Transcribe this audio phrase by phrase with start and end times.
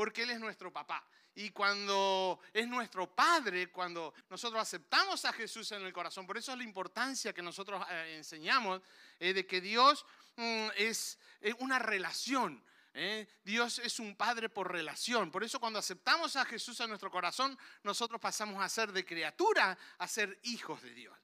[0.00, 1.06] porque Él es nuestro papá.
[1.34, 6.52] Y cuando es nuestro Padre, cuando nosotros aceptamos a Jesús en el corazón, por eso
[6.52, 8.80] es la importancia que nosotros eh, enseñamos
[9.18, 11.18] eh, de que Dios mm, es
[11.58, 12.64] una relación.
[12.94, 13.28] ¿eh?
[13.44, 15.30] Dios es un Padre por relación.
[15.30, 19.76] Por eso cuando aceptamos a Jesús en nuestro corazón, nosotros pasamos a ser de criatura
[19.98, 21.18] a ser hijos de Dios.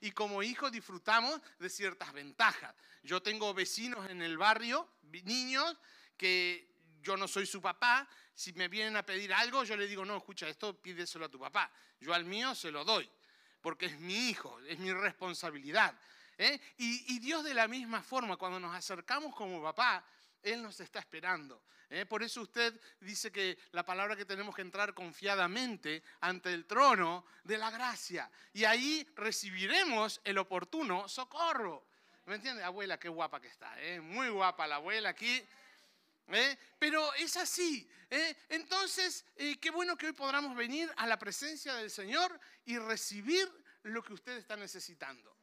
[0.00, 2.74] Y como hijos disfrutamos de ciertas ventajas.
[3.04, 4.88] Yo tengo vecinos en el barrio,
[5.22, 5.76] niños,
[6.16, 6.69] que
[7.02, 10.16] yo no soy su papá, si me vienen a pedir algo, yo le digo, no,
[10.16, 11.70] escucha, esto pídeselo a tu papá.
[12.00, 13.08] Yo al mío se lo doy,
[13.60, 15.94] porque es mi hijo, es mi responsabilidad.
[16.38, 16.60] ¿eh?
[16.78, 20.04] Y, Dios de la misma forma, cuando nos acercamos como papá,
[20.42, 21.62] Él nos está esperando.
[21.90, 22.06] ¿eh?
[22.06, 27.26] Por eso usted dice que la palabra que tenemos que entrar confiadamente ante el trono
[27.44, 28.30] de la gracia.
[28.54, 31.84] Y ahí recibiremos el oportuno socorro.
[32.24, 32.62] ¿Me entiende?
[32.62, 33.74] Abuela, qué guapa que está.
[33.82, 34.00] ¿eh?
[34.00, 35.44] Muy guapa la abuela aquí.
[36.32, 36.58] ¿Eh?
[36.78, 37.88] Pero es así.
[38.10, 38.36] ¿eh?
[38.48, 43.48] Entonces, eh, qué bueno que hoy podamos venir a la presencia del Señor y recibir
[43.82, 45.36] lo que usted está necesitando.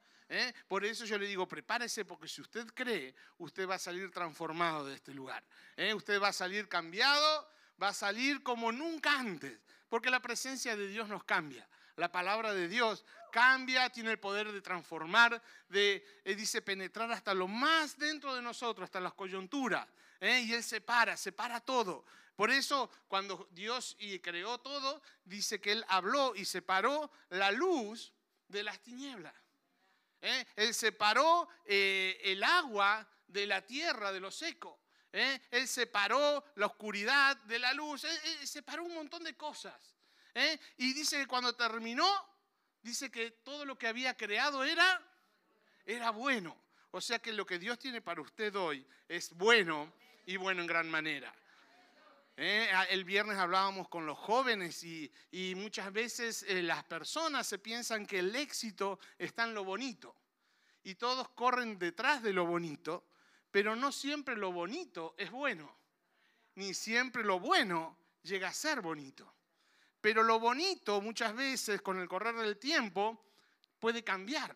[0.67, 4.85] Por eso yo le digo, prepárese porque si usted cree, usted va a salir transformado
[4.85, 5.41] de este lugar.
[5.95, 7.49] Usted va a salir cambiado,
[7.81, 9.57] va a salir como nunca antes,
[9.87, 11.65] porque la presencia de Dios nos cambia.
[11.95, 13.05] La palabra de Dios
[13.37, 18.85] cambia, tiene el poder de transformar, de, dice, penetrar hasta lo más dentro de nosotros,
[18.85, 19.87] hasta las coyunturas.
[20.19, 20.39] ¿eh?
[20.39, 22.03] y Él separa, separa todo.
[22.35, 28.11] Por eso cuando Dios creó todo, dice que Él habló y separó la luz
[28.47, 29.35] de las tinieblas.
[30.19, 30.43] ¿eh?
[30.55, 34.79] Él separó eh, el agua de la tierra, de lo seco.
[35.11, 38.03] Él separó la oscuridad de la luz.
[38.03, 39.95] Él, separó un montón de cosas.
[40.77, 42.07] Y dice que cuando terminó,
[42.87, 45.01] dice que todo lo que había creado era,
[45.85, 46.55] era bueno.
[46.91, 49.91] O sea que lo que Dios tiene para usted hoy es bueno
[50.25, 51.33] y bueno en gran manera.
[52.37, 55.11] Eh, el viernes hablábamos con los jóvenes y,
[55.55, 60.15] muchas veces eh, las personas se piensan que el éxito está en lo bonito
[60.83, 63.03] y todos corren detrás de lo bonito,
[63.51, 65.75] pero no siempre lo bonito es bueno,
[66.55, 69.36] ni siempre lo bueno llega a ser bonito.
[70.07, 73.25] Pero lo bonito muchas veces con el correr del tiempo
[73.77, 74.55] puede cambiar.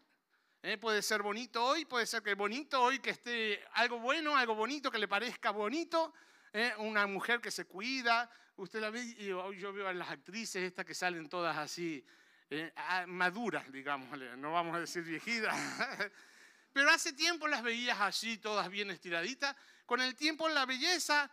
[0.64, 0.78] ¿Eh?
[0.78, 4.90] Puede ser bonito hoy, puede ser que bonito hoy que esté algo bueno, algo bonito
[4.90, 6.14] que le parezca bonito.
[6.54, 6.72] ¿eh?
[6.78, 8.32] Una mujer que se cuida.
[8.56, 12.02] Usted la ve, y yo veo a las actrices estas que salen todas así,
[12.50, 12.72] ¿eh?
[12.78, 15.54] ah, maduras, digamos, no vamos a decir viejitas.
[16.72, 19.54] Pero hace tiempo las veías así, todas bien estiraditas.
[19.86, 21.30] Con el tiempo la belleza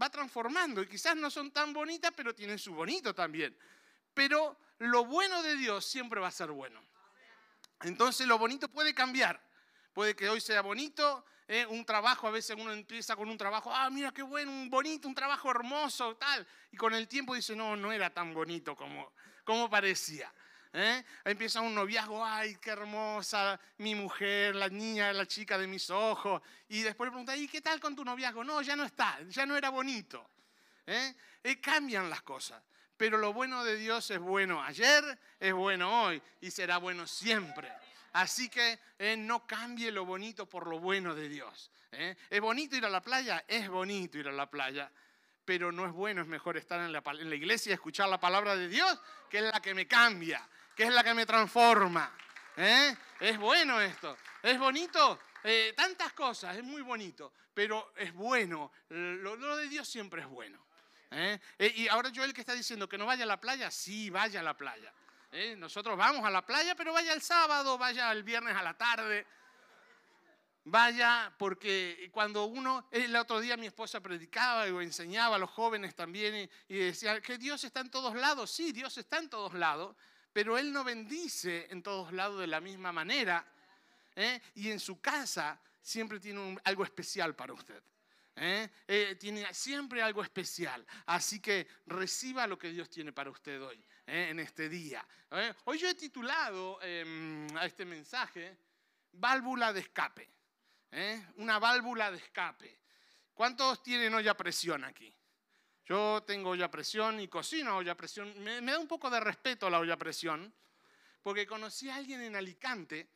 [0.00, 3.56] va transformando y quizás no son tan bonitas, pero tienen su bonito también.
[4.14, 6.82] Pero lo bueno de Dios siempre va a ser bueno.
[7.82, 9.40] Entonces lo bonito puede cambiar.
[9.92, 11.66] Puede que hoy sea bonito, ¿eh?
[11.66, 15.08] un trabajo, a veces uno empieza con un trabajo, ah, mira qué bueno, un bonito,
[15.08, 16.46] un trabajo hermoso, tal.
[16.70, 19.12] Y con el tiempo dice, no, no era tan bonito como,
[19.44, 20.32] como parecía.
[20.72, 21.04] ¿Eh?
[21.24, 26.42] Empieza un noviazgo, ay, qué hermosa, mi mujer, la niña, la chica de mis ojos.
[26.68, 28.44] Y después le pregunta, ¿y qué tal con tu noviazgo?
[28.44, 30.28] No, ya no está, ya no era bonito.
[30.86, 31.14] ¿eh?
[31.60, 32.62] cambian las cosas.
[32.96, 37.72] Pero lo bueno de Dios es bueno ayer, es bueno hoy y será bueno siempre.
[38.12, 41.70] Así que eh, no cambie lo bonito por lo bueno de Dios.
[41.92, 42.16] ¿eh?
[42.28, 43.44] ¿Es bonito ir a la playa?
[43.48, 44.90] Es bonito ir a la playa.
[45.44, 48.20] Pero no es bueno, es mejor estar en la, en la iglesia y escuchar la
[48.20, 49.00] palabra de Dios,
[49.30, 52.12] que es la que me cambia, que es la que me transforma.
[52.56, 52.96] ¿eh?
[53.20, 54.16] Es bueno esto.
[54.42, 55.20] Es bonito.
[55.76, 58.72] tantas cosas, es muy bonito, pero es bueno.
[58.88, 60.60] lo de Dios siempre es bueno.
[61.10, 61.40] ¿eh?
[61.58, 64.40] Eh, y ahora Joel que está diciendo que no vaya a la playa, sí, vaya
[64.40, 64.92] a la playa.
[65.32, 65.54] ¿eh?
[65.56, 69.26] Nosotros vamos a la playa, pero vaya el sábado, vaya el viernes a la tarde.
[70.64, 75.94] Vaya, porque cuando uno, el otro día mi esposa predicaba y enseñaba a los jóvenes
[75.94, 78.50] también y, decía que Dios está en todos lados.
[78.50, 79.96] Sí, Dios está en todos lados,
[80.32, 83.46] pero Él no bendice en todos lados de la misma manera.
[84.54, 87.82] Y en su casa siempre tiene algo especial para usted.
[88.36, 88.70] ¿eh?
[88.86, 90.84] Eh, tiene siempre algo especial.
[91.06, 94.28] Así que reciba lo que Dios tiene para usted hoy, ¿eh?
[94.30, 95.06] en este día.
[95.64, 98.56] Hoy yo he titulado em, a este mensaje
[99.12, 100.28] válvula de escape.
[101.36, 102.80] Una válvula de escape.
[103.32, 105.14] ¿Cuántos tienen olla presión aquí?
[105.86, 108.32] Yo tengo olla presión y cocino olla presión.
[108.42, 110.52] Me, da un poco de respeto la olla presión,
[111.22, 113.08] porque conocí a alguien en Alicante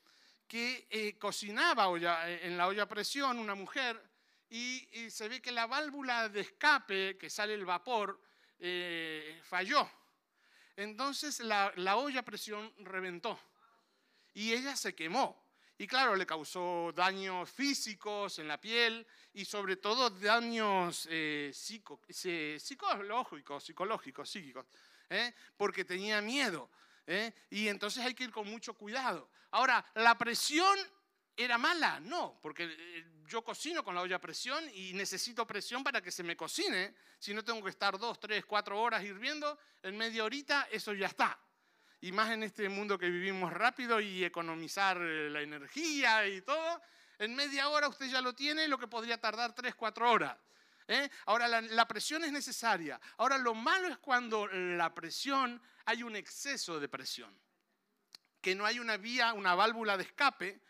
[0.46, 4.00] que cocinaba en la olla presión, una mujer,
[4.50, 8.20] y, se ve que la válvula de escape, que sale el vapor,
[8.60, 9.90] eh, falló.
[10.76, 13.38] Entonces la, olla a presión reventó
[14.32, 15.43] y ella se quemó.
[15.76, 23.64] Y claro, le causó daños físicos en la piel y sobre todo daños eh, psicológicos,
[23.64, 24.66] psicológicos, psíquicos,
[25.10, 25.34] ¿eh?
[25.56, 26.70] porque tenía miedo.
[27.06, 27.32] ¿eh?
[27.50, 29.28] Y entonces hay que ir con mucho cuidado.
[29.50, 30.78] Ahora, ¿la presión
[31.36, 31.98] era mala?
[31.98, 36.22] No, porque yo cocino con la olla a presión y necesito presión para que se
[36.22, 36.94] me cocine.
[37.18, 41.08] Si no tengo que estar dos, tres, cuatro horas hirviendo, en media horita eso ya
[41.08, 41.36] está
[42.04, 46.82] y más en este mundo que vivimos rápido y economizar eh, la energía y todo,
[47.18, 50.36] en media hora usted ya lo tiene, lo que podría tardar tres, cuatro horas.
[50.86, 51.08] ¿eh?
[51.24, 53.00] Ahora, la, presión es necesaria.
[53.16, 57.34] Ahora, lo malo es cuando la presión, hay un exceso de presión,
[58.38, 60.60] que no hay una vía, una válvula de escape,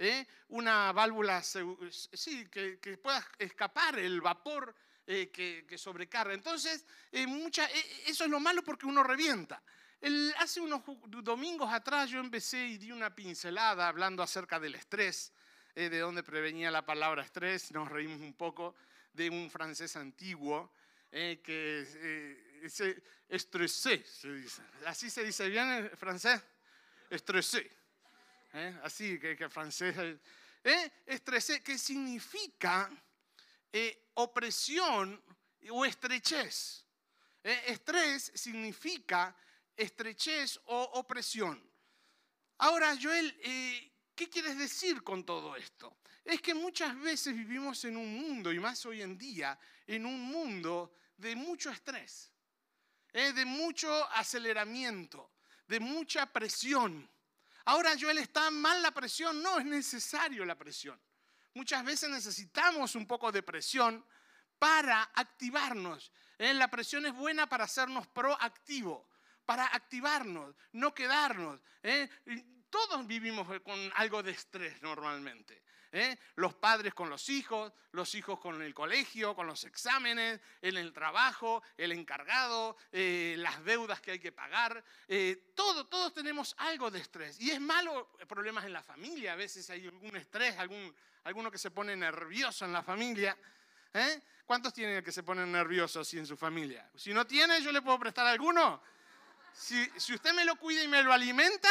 [0.00, 0.26] ¿eh?
[0.48, 4.74] una válvula, sí, que, pueda escapar el vapor
[5.06, 6.34] que, sobrecarga.
[6.34, 6.84] Entonces,
[7.28, 7.66] mucha,
[8.04, 9.62] eso es lo malo porque uno revienta
[10.38, 10.82] hace unos
[11.22, 15.32] domingos atrás yo empecé y di una pincelada hablando acerca del estrés,
[15.74, 18.74] eh, de dónde prevenía la palabra estrés, nos reímos un poco
[19.12, 20.72] de un francés antiguo
[21.12, 24.62] eh, que eh, se estresé, se dice.
[24.86, 26.40] Así se dice bien en francés,
[27.08, 27.70] estresé.
[28.82, 29.96] Así que, que francés.
[31.06, 32.90] estresé, que significa
[34.14, 35.22] opresión
[35.70, 36.84] o estrechez.
[37.42, 39.34] estrés significa
[39.76, 41.62] estrechez o opresión.
[42.58, 45.96] Ahora, Joel, eh, ¿qué quieres decir con todo esto?
[46.24, 50.20] Es que muchas veces vivimos en un mundo, y más hoy en día, en un
[50.20, 52.32] mundo de mucho estrés,
[53.12, 55.32] eh, de mucho aceleramiento,
[55.66, 57.08] de mucha presión.
[57.64, 59.42] Ahora, Joel, ¿está mal la presión?
[59.42, 61.00] No, es necesario la presión.
[61.54, 64.04] Muchas veces necesitamos un poco de presión
[64.58, 66.12] para activarnos.
[66.38, 69.11] Eh, la presión es buena para hacernos proactivos
[69.44, 71.60] para activarnos, no quedarnos.
[71.82, 72.08] ¿eh?
[72.70, 75.62] Todos vivimos con algo de estrés normalmente.
[75.92, 76.16] ¿eh?
[76.36, 80.92] Los padres con los hijos, los hijos con el colegio, con los exámenes, en el
[80.92, 84.82] trabajo, el encargado, eh, las deudas que hay que pagar.
[85.54, 87.38] todo, todos tenemos algo de estrés.
[87.40, 89.34] Y es malo problemas en la familia.
[89.34, 90.94] A veces hay algún estrés, algún,
[91.24, 93.36] alguno que se pone nervioso en la familia.
[94.46, 96.90] ¿Cuántos tienen que se ponen nerviosos así en su familia?
[96.94, 98.82] Si no tiene, yo le puedo prestar alguno.
[99.54, 101.68] Si, usted me lo cuida y me lo alimenta,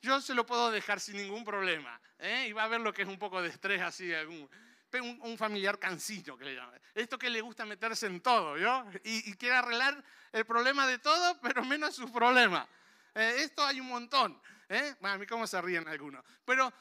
[0.00, 2.00] yo se lo puedo dejar sin ningún problema.
[2.18, 2.46] ¿eh?
[2.48, 4.48] Y va a ver lo que es un poco de estrés así, un,
[5.00, 6.80] un familiar cansino que le llaman.
[6.94, 8.84] Esto que le gusta meterse en todo, ¿yo?
[9.04, 10.02] Y, quiere arreglar
[10.32, 12.68] el problema de todo, pero menos su problema.
[13.14, 14.40] Eh, esto hay un montón.
[14.68, 14.94] ¿eh?
[15.00, 16.24] Bueno, a mí cómo se ríen algunos.
[16.44, 16.72] Pero,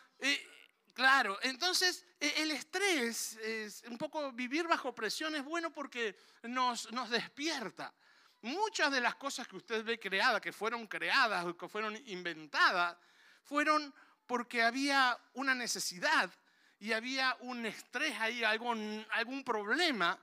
[0.94, 7.09] claro, entonces el estrés, es un poco vivir bajo presión es bueno porque nos, nos
[7.09, 7.94] despierta.
[8.41, 12.97] Muchas de las cosas que usted ve creadas, que fueron creadas o que fueron inventadas,
[13.43, 13.93] fueron
[14.25, 16.31] porque había una necesidad
[16.79, 20.17] y había un estrés ahí, algún, algún problema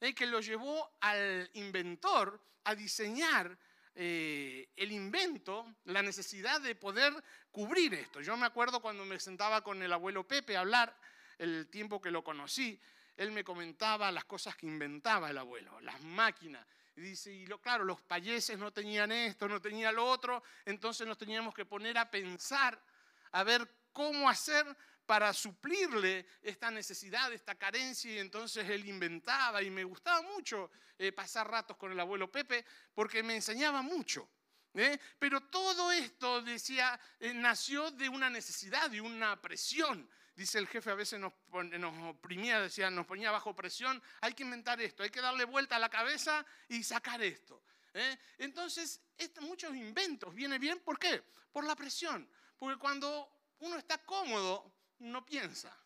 [0.00, 3.56] eh, que lo llevó al inventor a diseñar
[3.94, 7.12] eh, el invento, la necesidad de poder
[7.50, 8.20] cubrir esto.
[8.20, 10.94] Yo me acuerdo cuando me sentaba con el abuelo Pepe a hablar,
[11.38, 12.78] el tiempo que lo conocí,
[13.16, 16.66] él me comentaba las cosas que inventaba el abuelo, las máquinas
[16.96, 21.06] y dice, y lo, claro, los payeses no tenían esto, no tenían lo otro, entonces
[21.06, 22.80] nos teníamos que poner a pensar,
[23.32, 24.66] a ver cómo hacer
[25.06, 31.12] para suplirle esta necesidad, esta carencia, y entonces él inventaba y me gustaba mucho eh,
[31.12, 34.28] pasar ratos con el abuelo Pepe porque me enseñaba mucho.
[34.74, 34.98] ¿eh?
[35.18, 40.08] Pero todo esto, decía, eh, nació de una necesidad, de una presión.
[40.34, 41.32] Dice el jefe, a veces nos,
[42.08, 45.78] oprimía, decía, nos ponía bajo presión, hay que inventar esto, hay que darle vuelta a
[45.78, 47.62] la cabeza y sacar esto.
[47.92, 48.18] ¿eh?
[48.38, 49.00] Entonces,
[49.40, 51.22] muchos inventos vienen bien, ¿por qué?
[51.52, 52.28] Por la presión.
[52.58, 55.76] Porque cuando uno está cómodo, no piensa.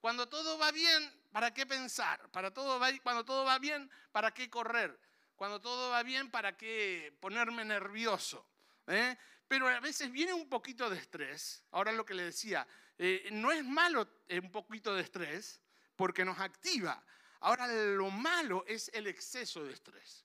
[0.00, 2.30] Cuando todo va bien, ¿para qué pensar?
[2.30, 4.98] Para todo va, cuando todo va bien, ¿para qué correr?
[5.36, 8.46] Cuando todo va bien, ¿para qué ponerme nervioso?
[8.86, 9.16] ¿Eh?
[9.46, 11.62] Pero a veces viene un poquito de estrés.
[11.72, 12.66] Ahora lo que le decía,
[13.04, 15.60] eh, no es malo un poquito de estrés
[15.96, 17.04] porque nos activa.
[17.40, 20.24] Ahora lo malo es el exceso de estrés.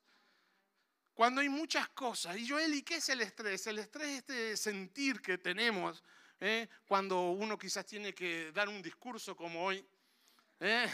[1.15, 2.37] Cuando hay muchas cosas.
[2.37, 3.65] Y yo, Eli, ¿qué es el estrés?
[3.65, 6.03] El estrés es este sentir que tenemos
[6.39, 6.67] ¿eh?
[6.85, 9.83] cuando uno quizás tiene que dar un discurso como hoy.
[10.59, 10.87] ¿eh?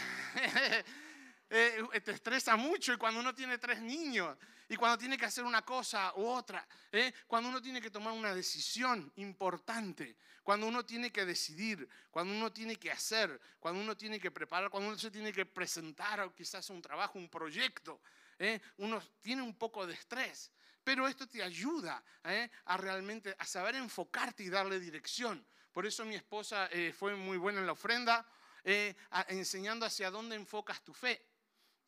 [1.50, 4.38] te estresa mucho y cuando uno tiene tres niños
[4.68, 7.12] y cuando tiene que hacer una cosa u otra, ¿eh?
[7.26, 12.52] cuando uno tiene que tomar una decisión importante, cuando uno tiene que decidir, cuando uno
[12.52, 16.68] tiene que hacer, cuando uno tiene que preparar, cuando uno se tiene que presentar quizás
[16.70, 18.00] un trabajo, un proyecto,
[18.38, 18.60] ¿eh?
[18.78, 20.50] uno tiene un poco de estrés.
[20.84, 22.50] Pero esto te ayuda ¿eh?
[22.66, 25.44] a realmente a saber enfocarte y darle dirección.
[25.72, 28.26] Por eso mi esposa eh, fue muy buena en la ofrenda,
[28.62, 28.94] eh,
[29.28, 31.24] enseñando hacia dónde enfocas tu fe.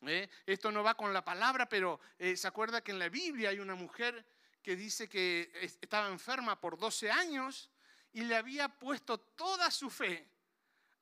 [0.01, 0.29] ¿Eh?
[0.45, 1.99] Esto no va con la palabra, pero
[2.35, 4.25] se acuerda que en la Biblia hay una mujer
[4.61, 5.49] que dice que
[5.81, 7.69] estaba enferma por 12 años
[8.13, 10.29] y le había puesto toda su fe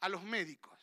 [0.02, 0.76] a los médicos.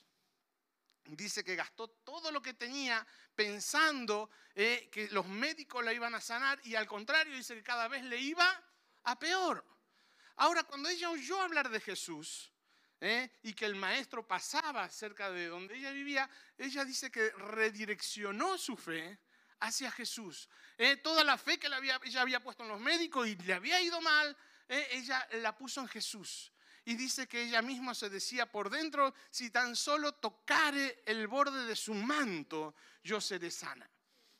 [1.04, 6.20] Dice que gastó todo lo que tenía pensando eh, que los médicos la iban a
[6.20, 8.62] sanar y al contrario dice que cada vez le iba
[9.04, 9.64] a peor.
[10.36, 12.51] Ahora, cuando ella oyó hablar de Jesús
[13.04, 18.56] eh, y que el maestro pasaba cerca de donde ella vivía, ella dice que redireccionó
[18.56, 19.18] su fe
[19.58, 20.48] hacia Jesús.
[20.78, 24.00] Eh, toda la fe que ella había puesto en los médicos y le había ido
[24.00, 24.36] mal,
[24.68, 26.52] ella la puso en Jesús.
[26.84, 31.66] Y dice que ella misma se decía por dentro, si tan solo tocare el borde
[31.66, 33.90] de su manto, yo seré sana.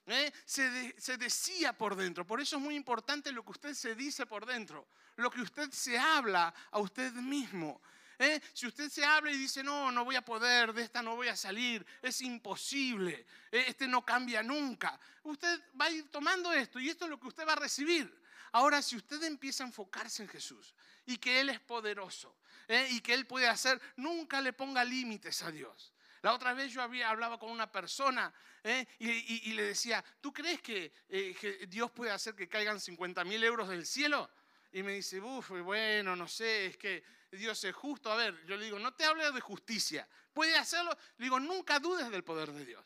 [0.07, 0.33] ¿Eh?
[0.45, 2.25] Se, se, decía por dentro.
[2.25, 5.69] Por eso es muy importante lo que usted se dice por dentro, lo que usted
[5.73, 7.83] se habla a usted mismo.
[8.23, 8.41] ¿Eh?
[8.52, 11.26] Si usted se habla y dice, no, no voy a poder, de esta no voy
[11.26, 13.64] a salir, es imposible, ¿eh?
[13.67, 17.26] este no cambia nunca, usted va a ir tomando esto y esto es lo que
[17.26, 18.17] usted va a recibir.
[18.52, 20.73] Ahora, si usted empieza a enfocarse en Jesús
[21.05, 22.37] y que Él es poderoso
[22.69, 22.87] ¿eh?
[22.93, 25.93] y que Él puede hacer, nunca le ponga límites a Dios.
[26.21, 28.87] La otra vez yo había, hablaba con una persona ¿eh?
[29.00, 33.43] y, le decía, ¿tú crees que, eh, que, Dios puede hacer que caigan 50 mil
[33.43, 34.31] euros del cielo?
[34.73, 38.11] Y me dice, uff, bueno, no sé, es que Dios es justo.
[38.11, 40.09] A ver, yo le digo, no te hables de justicia.
[40.33, 40.97] ¿Puede hacerlo?
[41.19, 42.85] Le digo, nunca dudes del poder de Dios.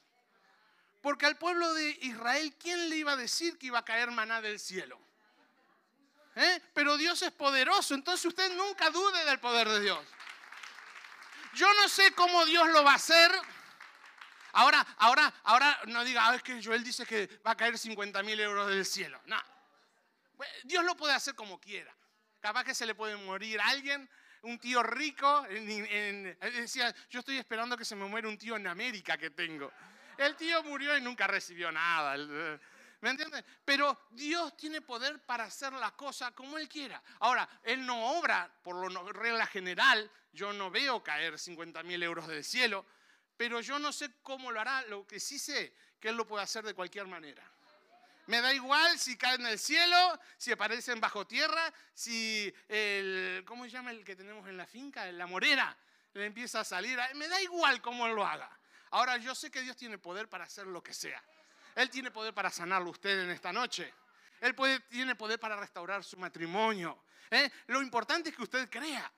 [1.01, 4.41] Porque al pueblo de Israel, ¿quién le iba a decir que iba a caer maná
[4.41, 5.01] del cielo?
[6.35, 6.61] ¿Eh?
[6.75, 10.05] Pero Dios es poderoso, entonces usted nunca dude del poder de Dios.
[11.55, 13.31] Yo no sé cómo Dios lo va a hacer.
[14.53, 18.23] Ahora, ahora, ahora no diga, ah, es que Joel dice que va a caer 50
[18.23, 19.21] mil euros del cielo.
[19.27, 19.41] No.
[20.65, 21.95] Dios lo puede hacer como quiera.
[22.41, 24.09] Capaz que se le puede morir a alguien,
[24.43, 25.43] un tío rico.
[25.49, 29.73] decía, yo estoy esperando que se me muera un tío en América que tengo.
[30.17, 32.17] El tío murió y nunca recibió nada.
[33.01, 33.45] ¿Me entiendes?
[33.65, 37.03] Pero Dios tiene poder para hacer las cosas como Él quiera.
[37.21, 40.11] Ahora, Él no obra por lo regla general.
[40.33, 42.87] Yo no veo caer 50 mil euros del cielo,
[43.37, 44.83] pero yo no sé cómo lo hará.
[44.83, 47.43] Lo que sí sé, que Él lo puede hacer de cualquier manera.
[48.27, 53.65] Me da igual si caen en el cielo, si aparecen bajo tierra, si el, ¿cómo
[53.65, 55.11] se llama el que tenemos en la finca?
[55.13, 55.77] La morera
[56.15, 56.99] le empieza a salir.
[57.15, 58.51] Me da igual cómo lo haga.
[58.91, 61.23] Ahora yo sé que Dios tiene poder para hacer lo que sea.
[61.75, 63.93] Él tiene poder para sanarlo usted en esta noche.
[64.41, 64.55] Él
[64.89, 67.05] tiene poder para restaurar su matrimonio.
[67.31, 67.51] ¿eh?
[67.67, 69.13] Lo importante es que usted crea.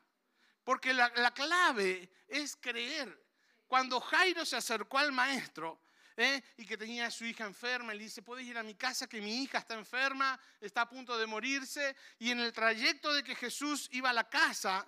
[0.65, 3.27] Porque la, clave es creer.
[3.67, 5.81] Cuando Jairo se acercó al maestro,
[6.19, 6.43] ¿eh?
[6.57, 7.95] y que tenía a su hija enferma.
[7.95, 11.17] Le dice, puedes ir a mi casa que mi hija está enferma, está a punto
[11.17, 11.97] de morirse.
[12.19, 14.87] Y en el trayecto de que Jesús iba a la casa,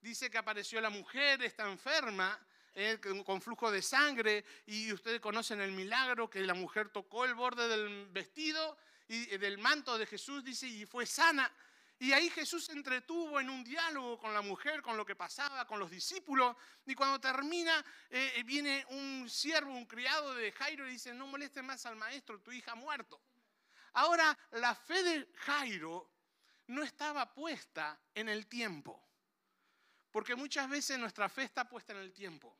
[0.00, 2.40] dice que apareció la mujer, está enferma,
[2.74, 7.34] eh, con flujo de sangre, y ustedes conocen el milagro que la mujer tocó el
[7.34, 11.52] borde del vestido y eh, del manto de Jesús, dice, y fue sana.
[12.04, 15.66] Y ahí Jesús se entretuvo en un diálogo con la mujer, con lo que pasaba,
[15.66, 16.54] con los discípulos.
[16.84, 21.62] Y cuando termina, eh, viene un siervo, un criado de Jairo y dice, no moleste
[21.62, 23.18] más al maestro, tu hija ha muerto.
[23.94, 26.10] Ahora, la fe de Jairo
[26.66, 29.02] no estaba puesta en el tiempo.
[30.10, 32.54] Porque muchas veces nuestra fe está puesta en el tiempo.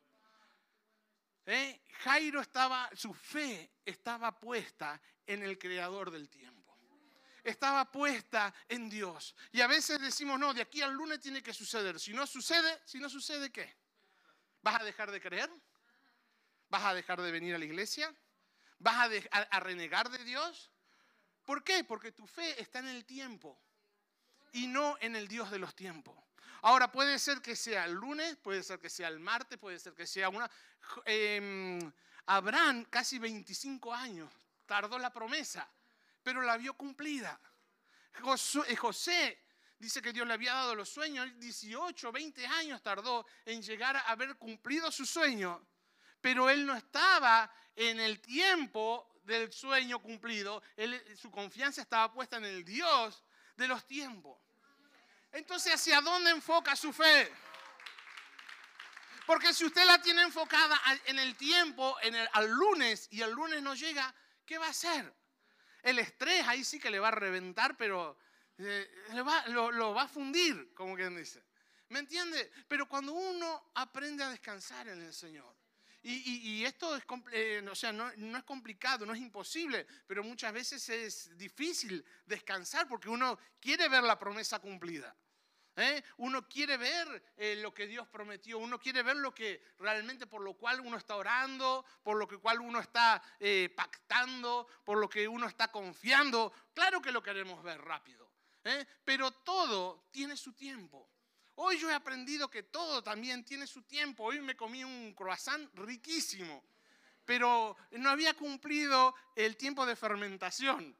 [1.44, 1.82] ¿Eh?
[1.98, 6.63] Jairo estaba, su fe estaba puesta en el creador del tiempo.
[7.44, 9.34] Estaba puesta en Dios.
[9.52, 12.00] Y a veces decimos, no, de aquí al lunes tiene que suceder.
[12.00, 13.76] Si no sucede, si no sucede, ¿qué?
[14.62, 15.50] ¿Vas a dejar de creer?
[16.70, 18.12] ¿Vas a dejar de venir a la iglesia?
[18.78, 20.70] ¿Vas a, a renegar de Dios?
[21.44, 21.84] ¿Por qué?
[21.84, 23.60] Porque tu fe está en el tiempo
[24.52, 26.16] y no en el Dios de los tiempos.
[26.62, 29.92] Ahora puede ser que sea el lunes, puede ser que sea el martes, puede ser
[29.92, 30.50] que sea una...
[31.04, 31.92] Em,
[32.26, 34.32] Abraham, casi 25 años,
[34.64, 35.68] tardó la promesa,
[36.24, 37.38] pero la vio cumplida.
[38.66, 39.44] Eh, José,
[39.78, 44.00] dice que Dios le había dado los sueños, 18, 20 años tardó en llegar a
[44.00, 45.64] haber cumplido su sueño,
[46.20, 50.62] pero él no estaba en el tiempo del sueño cumplido,
[51.16, 53.22] su confianza estaba puesta en el Dios
[53.56, 54.40] de los tiempos.
[55.32, 57.30] Entonces, ¿hacia dónde enfoca su fe?
[59.26, 63.62] Porque si usted la tiene enfocada en el tiempo, en al lunes, y el lunes
[63.62, 64.14] no llega,
[64.46, 65.12] ¿qué va a hacer?
[65.84, 68.16] El estrés ahí sí que le va a reventar, pero
[68.56, 68.90] eh,
[69.48, 71.44] lo, va a fundir, como quien dice.
[71.90, 72.50] ¿Me entiende?
[72.66, 75.54] Pero cuando uno aprende a descansar en el Señor,
[76.02, 80.52] y, esto es, eh, o sea, no, no, es complicado, no es imposible, pero muchas
[80.52, 85.14] veces es difícil descansar porque uno quiere ver la promesa cumplida.
[85.76, 86.02] ¿Eh?
[86.18, 90.42] Uno quiere ver eh, lo que Dios prometió, uno quiere ver lo que realmente por
[90.42, 95.08] lo cual uno está orando, por lo que cual uno está eh, pactando, por lo
[95.08, 96.52] que uno está confiando.
[96.72, 98.30] Claro que lo queremos ver rápido,
[99.04, 101.10] pero todo tiene su tiempo.
[101.56, 104.24] Hoy yo he aprendido que todo también tiene su tiempo.
[104.24, 106.64] Hoy me comí un croissant riquísimo,
[107.24, 110.96] pero no había cumplido el tiempo de fermentación.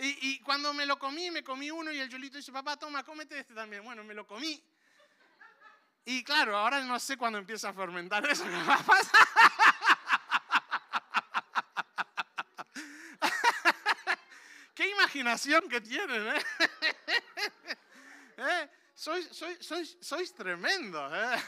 [0.00, 3.40] Y, cuando me lo comí, me comí uno y el Yolito dice, papá, toma, cómete
[3.40, 3.82] este también.
[3.82, 4.62] Bueno, me lo comí.
[6.04, 8.78] Y claro, ahora no sé cuándo empieza a fermentar eso que va.
[14.74, 16.44] Qué imaginación que tienen, ¿eh?
[18.36, 18.70] ¿Eh?
[18.94, 21.42] Sois, sois, sois, sois tremendos, ¿eh?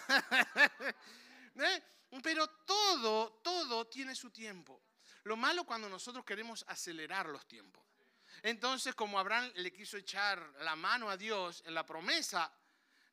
[1.55, 1.83] ¿Eh?
[2.21, 4.83] Pero todo, todo tiene su tiempo.
[5.23, 7.90] Lo malo cuando nosotros queremos acelerar los tiempos.
[8.43, 12.53] Entonces, como Abraham le quiso echar la mano a Dios en la promesa,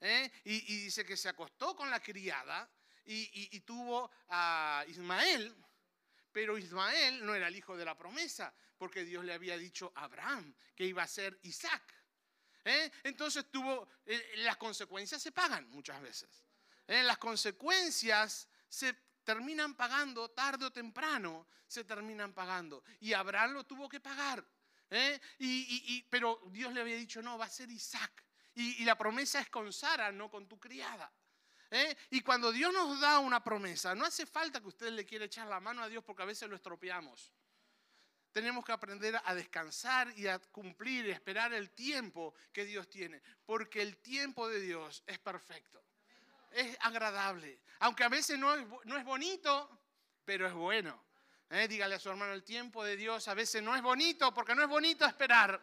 [0.01, 0.31] ¿eh?
[0.46, 2.69] y, dice que se acostó con la criada
[3.05, 5.55] y, tuvo a Ismael,
[6.31, 10.03] pero Ismael no era el hijo de la promesa, porque Dios le había dicho a
[10.03, 11.93] Abraham que iba a ser Isaac.
[12.65, 12.91] ¿eh?
[13.03, 16.43] Entonces tuvo, eh, las consecuencias se pagan muchas veces.
[16.88, 18.93] Las consecuencias se
[19.25, 22.81] terminan pagando tarde o temprano, se terminan pagando.
[23.01, 24.41] Y Abraham lo tuvo que pagar.
[24.89, 25.20] ¿Eh?
[25.39, 28.24] Y, pero Dios le había dicho, no, va a ser Isaac.
[28.56, 31.12] Y, la promesa es con Sara, no con tu criada.
[31.70, 31.96] ¿eh?
[32.10, 35.48] Y cuando Dios nos da una promesa, no hace falta que usted le quiera echar
[35.48, 37.32] la mano a Dios porque a veces lo estropeamos.
[38.32, 43.22] Tenemos que aprender a descansar y a cumplir y esperar el tiempo que Dios tiene,
[43.46, 45.84] porque el tiempo de Dios es perfecto,
[46.51, 49.79] es agradable, aunque a veces no es, no es bonito,
[50.24, 51.07] pero es bueno.
[51.50, 54.54] Eh, dígale a su hermano, el tiempo de Dios a veces no es bonito, porque
[54.54, 55.62] no es bonito esperar,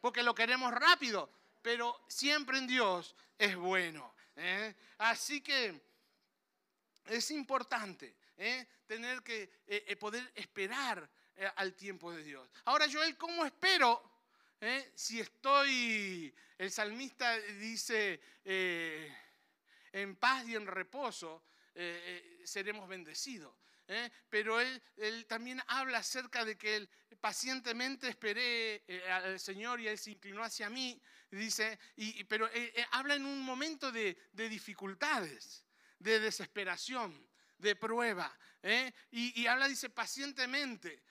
[0.00, 1.30] porque lo queremos rápido,
[1.62, 4.14] pero siempre en Dios es bueno.
[4.36, 4.74] ¿eh?
[4.98, 5.80] Así que
[7.06, 8.66] es importante ¿eh?
[8.86, 9.50] tener que
[9.98, 11.08] poder esperar
[11.56, 12.50] al tiempo de Dios.
[12.66, 14.10] Ahora, Joel, ¿cómo espero?
[14.94, 21.44] Si estoy, el salmista dice, en paz y en reposo
[22.44, 23.54] seremos bendecidos.
[23.92, 24.10] ¿Eh?
[24.28, 29.88] pero él, él, también habla acerca de que él pacientemente esperé eh, al Señor y
[29.88, 31.00] él se inclinó hacia mí,
[31.30, 35.64] dice, y, pero eh, habla en un momento de, de, dificultades,
[35.98, 37.28] de desesperación,
[37.58, 38.36] de prueba,
[39.10, 41.02] y, y, habla, dice, pacientemente,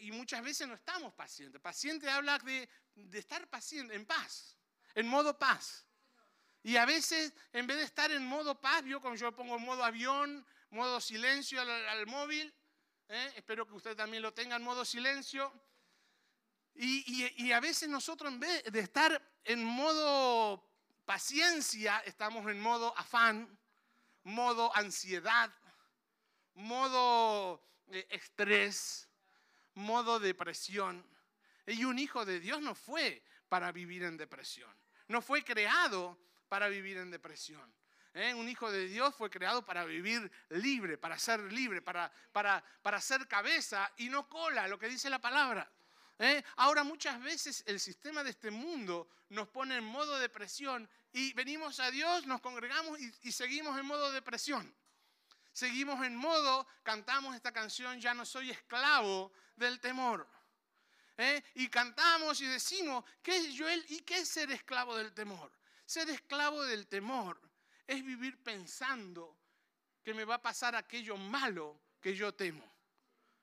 [0.00, 4.58] y muchas veces no estamos pacientes, paciente habla de, de estar paciente, en paz,
[4.94, 5.86] en modo paz.
[6.62, 9.64] Y a veces, en vez de estar en modo paz, yo como yo pongo en
[9.64, 12.52] modo avión, modo silencio al, móvil.
[13.08, 13.32] ¿eh?
[13.36, 15.52] Espero que usted también lo tenga en modo silencio.
[16.74, 20.64] Y, a veces nosotros en vez de estar en modo
[21.04, 23.58] paciencia, estamos en modo afán,
[24.22, 25.52] modo ansiedad,
[26.54, 29.08] modo eh, estrés,
[29.74, 31.04] modo depresión.
[31.66, 34.72] Y un hijo de Dios no fue para vivir en depresión.
[35.08, 36.16] No fue creado
[36.48, 37.74] para vivir en depresión.
[38.18, 38.34] ¿Eh?
[38.34, 43.00] Un hijo de Dios fue creado para vivir libre, para ser libre, para, para, para
[43.00, 45.70] ser cabeza y no cola, lo que dice la palabra.
[46.18, 46.42] ¿eh?
[46.56, 51.78] Ahora muchas veces el sistema de este mundo nos pone en modo depresión y venimos
[51.80, 54.74] a Dios, nos congregamos y, seguimos en modo depresión.
[55.52, 60.28] Seguimos en modo, cantamos esta canción, ya no soy esclavo del temor.
[61.16, 61.42] ¿eh?
[61.54, 65.50] Y cantamos y decimos, ¿qué es Joel y qué es ser esclavo del temor?
[65.84, 67.47] Ser esclavo del temor
[67.88, 69.36] es vivir pensando
[70.04, 72.64] que me va a pasar aquello malo que yo temo.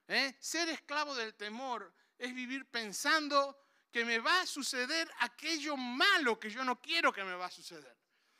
[0.08, 0.36] ¿Eh?
[0.39, 3.58] Ser esclavo del temor es vivir pensando
[3.91, 7.51] que me va a suceder aquello malo que yo no quiero que me va a
[7.51, 7.97] suceder.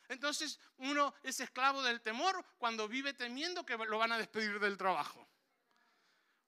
[0.08, 4.78] Entonces uno es esclavo del temor cuando vive temiendo que lo van a despedir del
[4.78, 5.28] trabajo.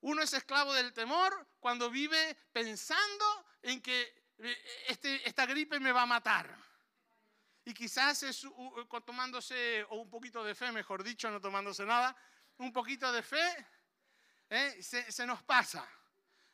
[0.01, 5.91] Uno es esclavo del temor cuando vive pensando en que eh, este, esta gripe me
[5.91, 6.55] va a matar.
[7.67, 8.47] Y quizás es
[9.03, 12.15] tomándose, o un poquito de fe, mejor dicho, no tomándose nada,
[12.59, 13.67] un poquito de fe,
[14.49, 14.81] ¿eh?
[14.81, 15.85] se, nos pasa.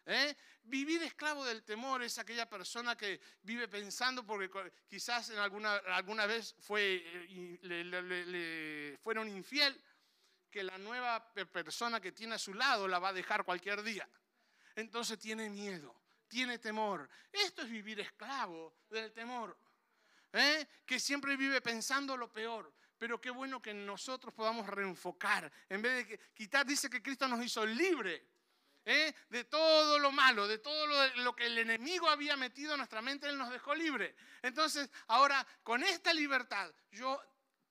[0.08, 0.36] ¿eh?
[0.64, 4.50] Vivir esclavo del temor es aquella persona que vive pensando, porque
[4.88, 9.80] quizás en alguna, alguna vez fue, eh, le, fueron infiel,
[10.50, 14.10] que la nueva persona que tiene a su lado la va a dejar cualquier día.
[14.76, 15.96] Entonces tiene miedo,
[16.28, 17.08] tiene temor.
[17.32, 19.56] Esto es vivir esclavo del temor.
[20.34, 20.68] ¿Eh?
[20.86, 22.74] que siempre vive pensando lo peor.
[22.98, 25.52] Pero qué bueno que nosotros podamos reenfocar.
[25.70, 28.28] En vez de quitar, dice que Cristo nos hizo libre.
[28.86, 29.14] ¿eh?
[29.30, 33.02] de todo lo malo, de todo lo, lo, que el enemigo había metido en nuestra
[33.02, 34.16] mente, Él nos dejó libre.
[34.42, 37.22] Entonces, ahora, con esta libertad, yo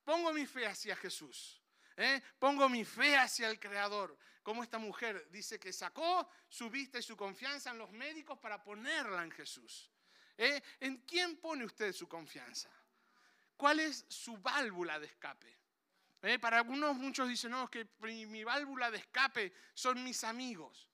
[0.05, 1.62] pongo mi fe hacia Jesús.
[1.96, 2.22] ¿eh?
[2.38, 4.16] Pongo mi fe hacia el Creador.
[4.42, 8.62] Como esta mujer dice que sacó su vista y su confianza en los médicos para
[8.62, 9.90] ponerla en Jesús.
[10.38, 10.62] ¿Eh?
[10.80, 12.70] ¿En quién pone usted su confianza?
[13.56, 15.58] ¿Cuál es su válvula de escape?
[16.22, 16.38] ¿Eh?
[16.38, 20.88] Para algunos, muchos dicen, no, es que mi válvula de escape son mis amigos.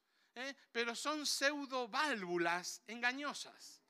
[0.71, 3.83] Pero son pseudo válvulas engañosas.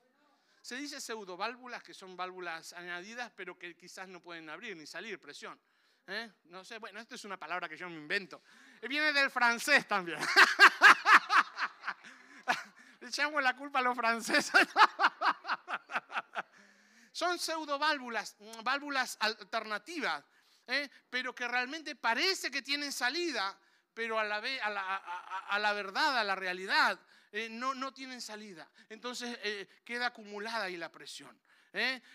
[0.63, 4.87] Se dice pseudo válvulas que son válvulas añadidas, pero que quizás no pueden abrir ni
[4.87, 5.59] salir, presión.
[6.07, 6.31] ¿Eh?
[6.45, 8.43] No sé, bueno, esto es una palabra que yo me invento.
[8.83, 10.21] Viene del francés también.
[13.01, 14.53] Le echamos la culpa a los franceses.
[17.19, 20.25] Son pseudo válvulas, válvulas alternativas,
[20.69, 20.89] ¿eh?
[21.11, 23.59] pero que realmente parece que tienen salida,
[23.93, 24.39] pero a la,
[25.73, 26.97] verdad, a la realidad,
[27.33, 28.71] eh, no, no, tienen salida.
[28.89, 29.37] Entonces
[29.85, 31.37] queda acumulada ahí la presión,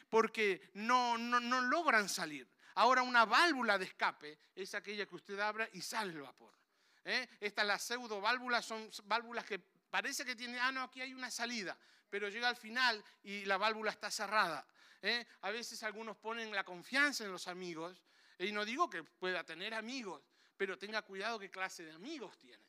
[0.09, 2.47] porque no, no, no logran salir.
[2.75, 6.57] Ahora una válvula de escape es aquella que usted abra y sale el vapor.
[7.03, 7.27] ¿eh?
[7.41, 11.29] Estas las pseudo válvulas son válvulas que parece que tienen, ah, no, aquí hay una
[11.29, 11.77] salida,
[12.09, 14.65] pero llega al final y la válvula está cerrada.
[15.03, 15.27] ¿Eh?
[15.41, 18.03] A veces algunos ponen la confianza en los amigos,
[18.39, 20.23] y no digo que pueda tener amigos,
[20.57, 22.63] pero tenga cuidado qué clase de amigos tiene.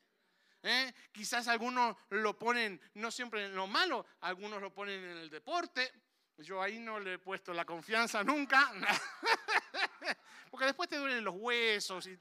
[0.61, 0.93] ¿eh?
[1.11, 5.91] Quizás algunos lo ponen, no siempre en lo malo, algunos lo ponen en el deporte.
[6.37, 8.71] Yo ahí no le he puesto la confianza nunca.
[10.51, 12.09] porque después te duelen los huesos.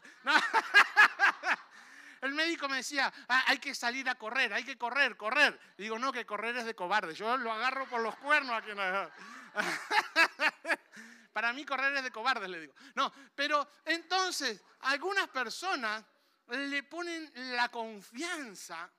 [2.20, 5.60] El médico me decía, ah, hay que salir a correr, hay que correr, correr.
[5.76, 7.14] Digo, no, que correr es de cobarde.
[7.14, 8.70] Yo lo agarro por los cuernos aquí.
[11.32, 12.74] Para mí correr es de cobarde, le digo.
[12.94, 16.04] No, pero entonces algunas personas
[16.48, 18.90] le ponen la confianza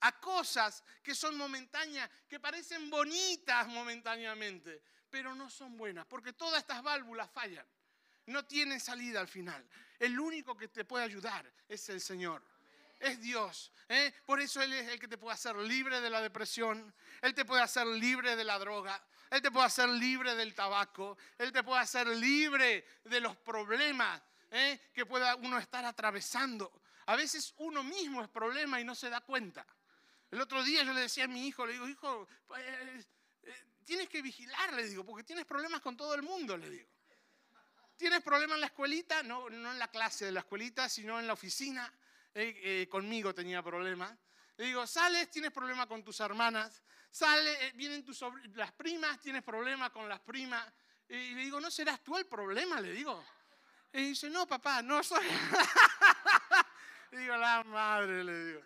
[0.00, 6.60] a cosas que son momentáneas, que parecen bonitas momentáneamente, pero no son buenas, porque todas
[6.60, 7.66] estas válvulas fallan
[8.26, 9.66] no tiene salida al final.
[9.98, 12.42] El único que te puede ayudar es el Señor.
[12.98, 13.72] Es Dios.
[13.88, 14.14] ¿eh?
[14.24, 16.94] Por eso Él es el que te puede hacer libre de la depresión.
[17.20, 19.02] Él te puede hacer libre de la droga.
[19.34, 21.18] Él te puede hacer libre del tabaco.
[21.36, 24.78] Él te puede hacer libre de los problemas ¿eh?
[24.94, 26.72] que pueda uno estar atravesando.
[27.06, 29.66] A veces uno mismo es problema y no se da cuenta.
[30.30, 33.04] El otro día yo le decía a mi hijo, le digo, hijo, pues, eh,
[33.84, 36.88] tienes que vigilar, le digo, porque tienes problemas con todo el mundo, le digo.
[37.96, 39.24] ¿Tienes problemas en la escuelita?
[39.24, 41.92] No, en la clase de la escuelita, sino en la oficina.
[42.32, 44.16] Eh, eh, conmigo tenía problemas.
[44.58, 46.84] Le digo, sales, tienes problemas con tus hermanas.
[47.14, 48.24] Sale, eh, vienen tus
[48.54, 50.66] las primas, tienes problemas con las primas.
[51.08, 52.80] Y le digo, ¿no serás tú el problema?
[52.80, 53.24] Le digo.
[53.92, 55.24] Y dice, no, papá, no soy.
[57.12, 58.60] le digo, la madre, le digo.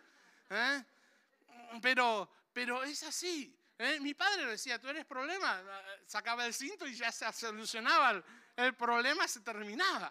[1.82, 3.54] Pero, pero es así.
[4.00, 5.62] Mi padre decía, tú eres problema.
[6.06, 8.24] Sacaba el cinto y ya se solucionaba
[8.56, 10.10] el problema se terminaba.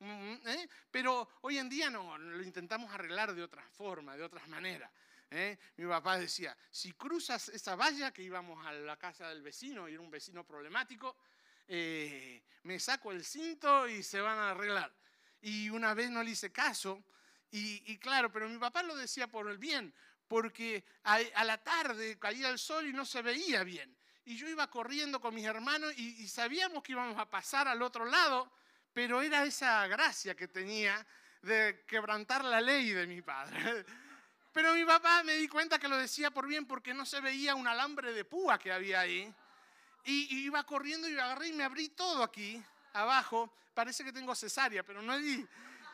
[0.00, 0.68] Mm, ¿eh?
[0.90, 4.90] Pero hoy en día no, lo intentamos arreglar de otra forma, de otras maneras.
[5.30, 5.58] ¿Eh?
[5.76, 9.94] Mi papá decía, si cruzas esa valla que íbamos a la casa del vecino y
[9.94, 11.16] era un vecino problemático,
[11.66, 14.92] eh, me saco el cinto y se van a arreglar.
[15.40, 17.02] Y una vez no le hice caso,
[17.50, 19.94] y, claro, pero mi papá lo decía por el bien,
[20.26, 23.96] porque a la tarde caía el sol y no se veía bien
[24.28, 28.04] y yo iba corriendo con mis hermanos y, sabíamos que íbamos a pasar al otro
[28.04, 28.52] lado,
[28.92, 31.06] pero era esa gracia que tenía
[31.40, 33.86] de quebrantar la ley de mi padre.
[34.52, 37.54] Pero mi papá me di cuenta que lo decía por bien porque no se veía
[37.54, 39.32] un alambre de púa que había ahí.
[40.04, 42.62] Y, iba corriendo y agarré y me abrí todo aquí,
[42.94, 43.52] abajo.
[43.74, 45.46] Parece que tengo cesárea, pero no di.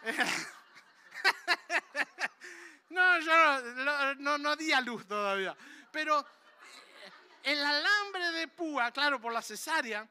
[2.91, 5.57] no, yo no, no di a luz todavía.
[5.91, 6.25] Pero
[7.43, 10.09] el alambre de púa, claro, por la cesárea,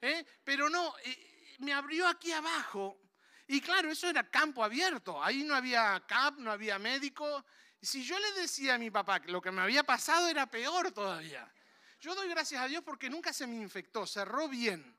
[0.00, 0.24] ¿eh?
[0.44, 2.98] pero no, eh, me abrió aquí abajo.
[3.46, 5.22] Y claro, eso era campo abierto.
[5.22, 7.44] Ahí no había CAP, no había médico.
[7.82, 10.92] Si yo le decía a mi papá que lo que me había pasado era peor
[10.92, 11.50] todavía.
[12.00, 14.96] Yo doy gracias a Dios porque nunca se me infectó, cerró bien.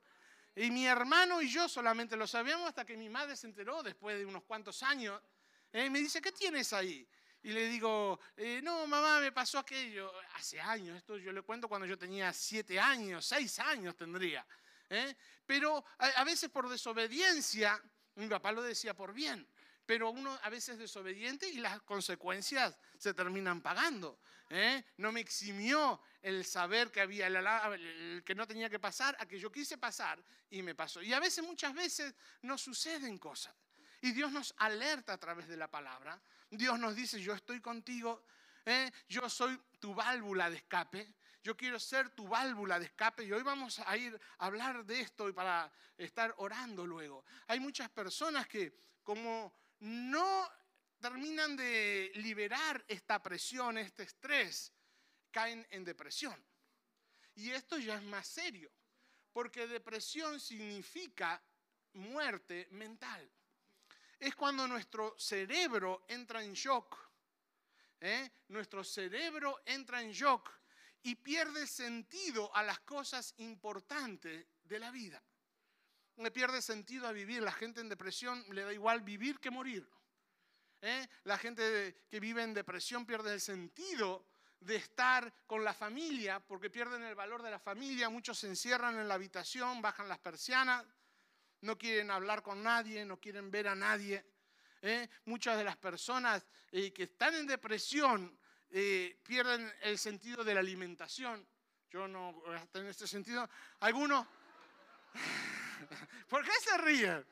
[0.55, 4.17] Y mi hermano y yo solamente lo sabíamos hasta que mi madre se enteró después
[4.17, 5.21] de unos cuantos años.
[5.71, 5.89] ¿eh?
[5.89, 7.07] me dice, ¿qué tienes ahí?
[7.43, 10.11] y le digo, eh, no, mamá, me pasó aquello.
[10.35, 14.45] Hace años, esto yo le cuento cuando yo tenía siete años, seis años tendría.
[14.89, 15.15] ¿eh?
[15.45, 17.81] Pero a, veces por desobediencia,
[18.15, 19.47] mi papá lo decía por bien,
[19.85, 24.19] pero uno a veces es desobediente y las consecuencias se terminan pagando.
[24.49, 24.83] ¿eh?
[24.97, 29.39] No me eximió el saber que había, el, que no tenía que pasar, a que
[29.39, 31.01] yo quise pasar y me pasó.
[31.01, 33.55] Y a veces, muchas veces, no suceden cosas.
[34.01, 36.21] Y Dios nos alerta a través de la palabra.
[36.49, 38.23] Dios nos dice, yo estoy contigo,
[38.65, 38.91] ¿eh?
[39.07, 41.13] yo soy tu válvula de escape.
[41.43, 45.01] Yo quiero ser tu válvula de escape y hoy vamos a ir a hablar de
[45.01, 47.25] esto y para estar orando luego.
[47.47, 50.49] Hay muchas personas que como no
[50.99, 54.71] terminan de liberar esta presión, este estrés,
[55.31, 56.43] caen en depresión.
[57.35, 58.71] Y esto ya es más serio,
[59.33, 61.41] porque depresión significa
[61.93, 63.29] muerte mental.
[64.19, 66.97] Es cuando nuestro cerebro entra en shock.
[67.99, 68.29] ¿eh?
[68.49, 70.51] Nuestro cerebro entra en shock
[71.01, 75.23] y pierde sentido a las cosas importantes de la vida.
[76.21, 77.41] Le pierde sentido a vivir.
[77.41, 79.89] La gente en depresión le da igual vivir que morir.
[80.79, 81.07] ¿eh?
[81.23, 84.27] La gente que vive en depresión pierde el sentido
[84.59, 88.07] de estar con la familia porque pierden el valor de la familia.
[88.09, 90.85] Muchos se encierran en la habitación, bajan las persianas,
[91.61, 94.23] no quieren hablar con nadie, no quieren ver a nadie.
[94.83, 95.09] ¿eh?
[95.25, 98.37] Muchas de las personas eh, que están en depresión
[99.23, 101.45] pierden el sentido de la alimentación.
[101.89, 102.41] Yo no,
[102.75, 104.27] en este sentido, algunos...
[106.29, 107.25] ¿Por qué se ríen?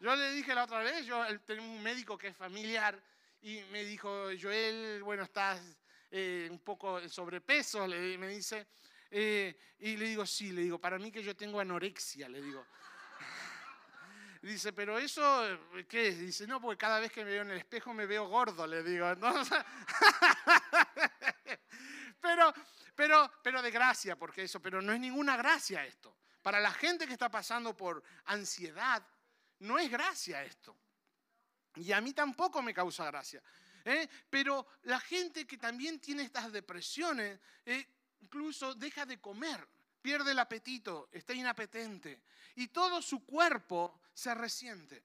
[0.00, 3.00] Yo le dije la otra vez, yo tengo un médico que es familiar
[3.42, 5.60] y me dijo, Joel, bueno, estás
[6.10, 8.66] eh, un poco sobrepeso, le, me dice,
[9.10, 12.66] eh, y le digo, sí, le digo, para mí que yo tengo anorexia, le digo.
[14.42, 15.22] Dice, pero eso,
[15.88, 16.18] ¿qué es?
[16.18, 18.82] Dice, no, porque cada vez que me veo en el espejo me veo gordo, le
[18.82, 19.06] digo.
[22.20, 22.52] pero,
[22.96, 26.16] pero, pero de gracia, porque eso, pero no es ninguna gracia esto.
[26.42, 29.02] Para la gente que está pasando por ansiedad,
[29.60, 30.76] no es gracia esto.
[31.76, 33.42] Y a mí tampoco me causa gracia.
[33.84, 34.08] ¿eh?
[34.28, 37.86] Pero la gente que también tiene estas depresiones, eh,
[38.20, 39.66] incluso deja de comer,
[40.00, 42.20] pierde el apetito, está inapetente.
[42.56, 45.02] Y todo su cuerpo se resiente.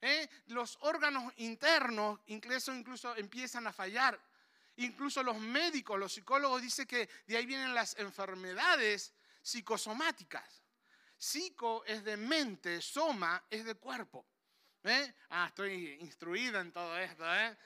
[0.00, 0.28] ¿eh?
[0.48, 4.20] Los órganos internos incluso, incluso empiezan a fallar.
[4.76, 10.63] Incluso los médicos, los psicólogos dicen que de ahí vienen las enfermedades psicosomáticas.
[11.24, 14.26] Psico es de mente, soma es de cuerpo.
[14.82, 15.14] ¿Eh?
[15.30, 17.24] Ah, estoy instruida en todo esto.
[17.34, 17.56] ¿eh?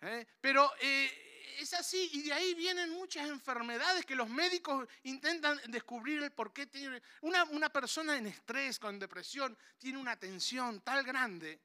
[0.00, 0.26] ¿Eh?
[0.40, 6.30] Pero es así, y de ahí vienen muchas enfermedades que los médicos intentan descubrir el
[6.30, 7.02] por qué tiene.
[7.20, 11.60] Una, persona en estrés, con depresión, tiene una tensión tal grande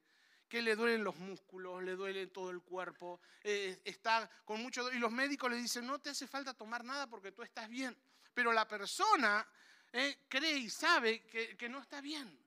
[0.50, 4.92] que le duelen los músculos, le duele todo el cuerpo, está con mucho...
[4.92, 7.98] Y los médicos le dicen, no te hace falta tomar nada porque tú estás bien.
[8.34, 9.48] Pero la persona
[9.94, 10.18] ¿eh?
[10.28, 12.38] cree y sabe que, no está bien.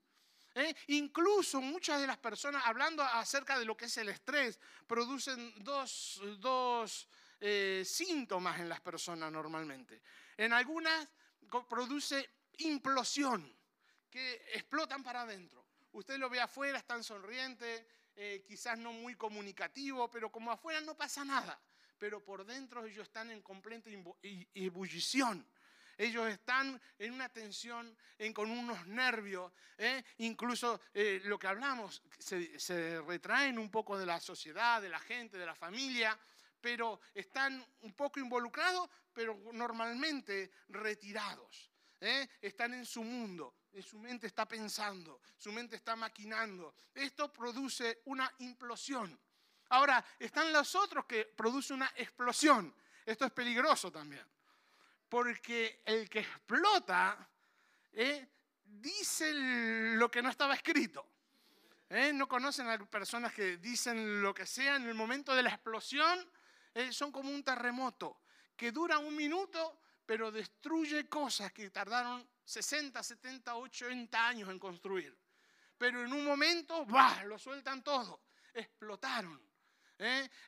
[0.55, 0.75] ¿eh?
[0.89, 7.09] Incluso muchas de las personas, hablando acerca de lo que es el estrés, producen dos,
[7.41, 10.03] eh, síntomas en las personas normalmente.
[10.37, 11.09] En algunas
[11.69, 12.29] produce
[12.59, 13.55] implosión,
[14.11, 15.65] que explotan para adentro.
[15.93, 17.85] Usted lo ve afuera, están sonrientes,
[18.47, 21.59] quizás no muy comunicativo, pero como afuera no pasa nada.
[21.99, 23.91] Pero por dentro ellos están en completa
[24.55, 25.47] ebullición
[25.97, 30.03] ellos están en una tensión, en, con unos nervios, ¿eh?
[30.19, 35.39] incluso eh, lo que hablamos, se, retraen un poco de la sociedad, de la gente,
[35.39, 36.19] de la familia,
[36.61, 41.71] pero están un poco involucrados, pero normalmente retirados.
[42.01, 42.29] ¿eh?
[42.41, 46.75] Están en su mundo, en su mente está pensando, su mente está maquinando.
[46.95, 49.19] Esto produce una implosión.
[49.71, 52.75] Ahora, están los otros que producen una explosión.
[53.05, 54.25] Esto es peligroso también.
[55.09, 57.29] Porque el que explota
[57.93, 58.29] eh,
[58.65, 61.07] dice lo que no estaba escrito.
[61.89, 65.51] Eh, no conocen a personas que dicen lo que sea en el momento de la
[65.51, 66.29] explosión.
[66.75, 68.21] Eh, son como un terremoto
[68.57, 75.17] que dura un minuto, pero destruye cosas que tardaron 60, 70, 80 años en construir.
[75.79, 77.23] Pero en un momento, ¡bah!
[77.25, 78.21] Lo sueltan todo.
[78.53, 79.41] Explotaron.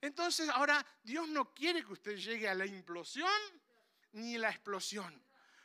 [0.00, 3.30] Entonces, ahora Dios no quiere que usted llegue a la implosión,
[4.12, 5.22] ni la explosión.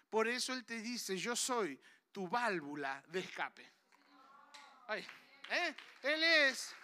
[0.09, 1.79] Por eso Él te dice, yo soy
[2.11, 3.71] tu válvula de escape.
[5.49, 5.75] ¿eh?
[6.03, 6.75] Él es.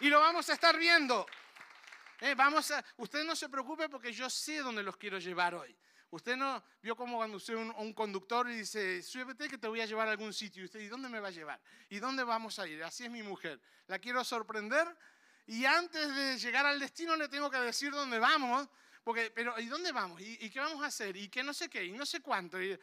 [0.00, 1.26] Y lo vamos a estar viendo.
[2.20, 2.34] ¿eh?
[2.34, 5.76] Vamos a, usted no se preocupe porque yo sé dónde los quiero llevar hoy.
[6.10, 9.80] Usted no vio como cuando usted un, un conductor y dice, súbete que te voy
[9.80, 10.62] a llevar a algún sitio.
[10.62, 11.60] Y usted, ¿y dónde me va a llevar?
[11.88, 12.82] ¿Y dónde vamos a ir?
[12.84, 13.60] Así es mi mujer.
[13.86, 14.86] La quiero sorprender
[15.46, 18.68] y antes de llegar al destino le tengo que decir dónde vamos
[19.04, 20.18] porque, pero ¿y dónde vamos?
[20.22, 21.14] ¿Y, qué vamos a hacer?
[21.14, 21.84] ¿Y qué no sé qué?
[21.84, 22.58] ¿Y no sé cuánto?
[22.58, 22.80] ¿eh?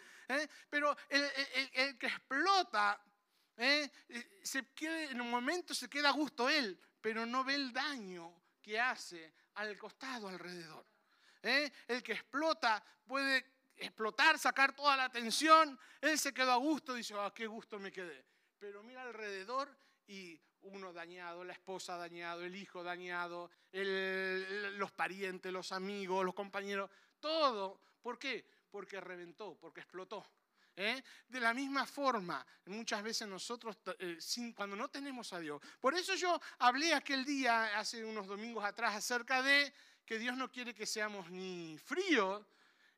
[0.69, 3.01] Pero el, que explota,
[3.57, 3.89] ¿eh?
[4.43, 8.43] se quede, en un momento se queda a gusto él, pero no ve el daño
[8.61, 10.85] que hace al costado alrededor.
[11.41, 11.71] ¿eh?
[11.87, 13.43] El que explota puede
[13.75, 17.91] explotar, sacar toda la atención, él se quedó a gusto, dice, ah, qué gusto me
[17.91, 18.23] quedé.
[18.59, 20.39] Pero mira alrededor y
[20.91, 27.79] dañado, la esposa dañado, el hijo dañado, los parientes, los amigos, los compañeros, todo.
[28.01, 28.45] ¿Por qué?
[28.69, 30.25] Porque reventó, porque explotó.
[30.75, 31.03] ¿eh?
[31.27, 34.17] De la misma forma, muchas veces nosotros, eh,
[34.55, 35.61] cuando no tenemos a Dios.
[35.79, 39.73] Por eso yo hablé aquel día, hace unos domingos atrás, acerca de
[40.05, 42.45] que Dios no quiere que seamos ni fríos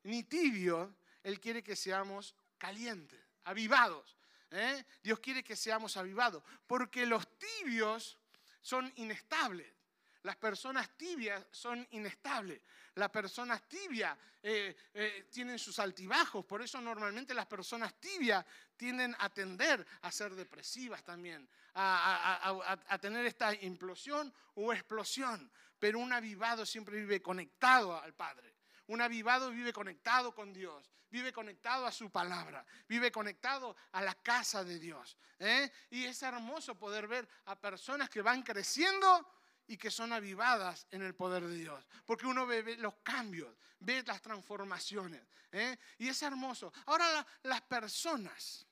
[0.04, 0.90] ni tibios,
[1.22, 4.16] Él quiere que seamos calientes, avivados.
[4.54, 4.86] ¿Eh?
[5.02, 8.18] Dios quiere que seamos avivados, porque los tibios
[8.60, 9.74] son inestables.
[10.22, 12.62] Las personas tibias son inestables.
[12.94, 16.46] Las personas tibias eh, eh, tienen sus altibajos.
[16.46, 23.26] Por eso normalmente las personas tibias tienden a tender a ser depresivas también, a, tener
[23.26, 25.50] esta implosión o explosión.
[25.78, 28.54] Pero un avivado siempre vive conectado al Padre.
[28.86, 34.14] Un avivado vive conectado con Dios, vive conectado a su palabra, vive conectado a la
[34.14, 35.16] casa de Dios.
[35.38, 35.70] ¿eh?
[35.90, 39.34] Y es hermoso poder ver a personas que van creciendo
[39.66, 41.86] y que son avivadas en el poder de Dios.
[42.04, 45.22] Porque uno ve, los cambios, ve las transformaciones.
[45.52, 45.76] ¿eh?
[45.98, 46.72] Y es hermoso.
[46.86, 48.66] Ahora las personas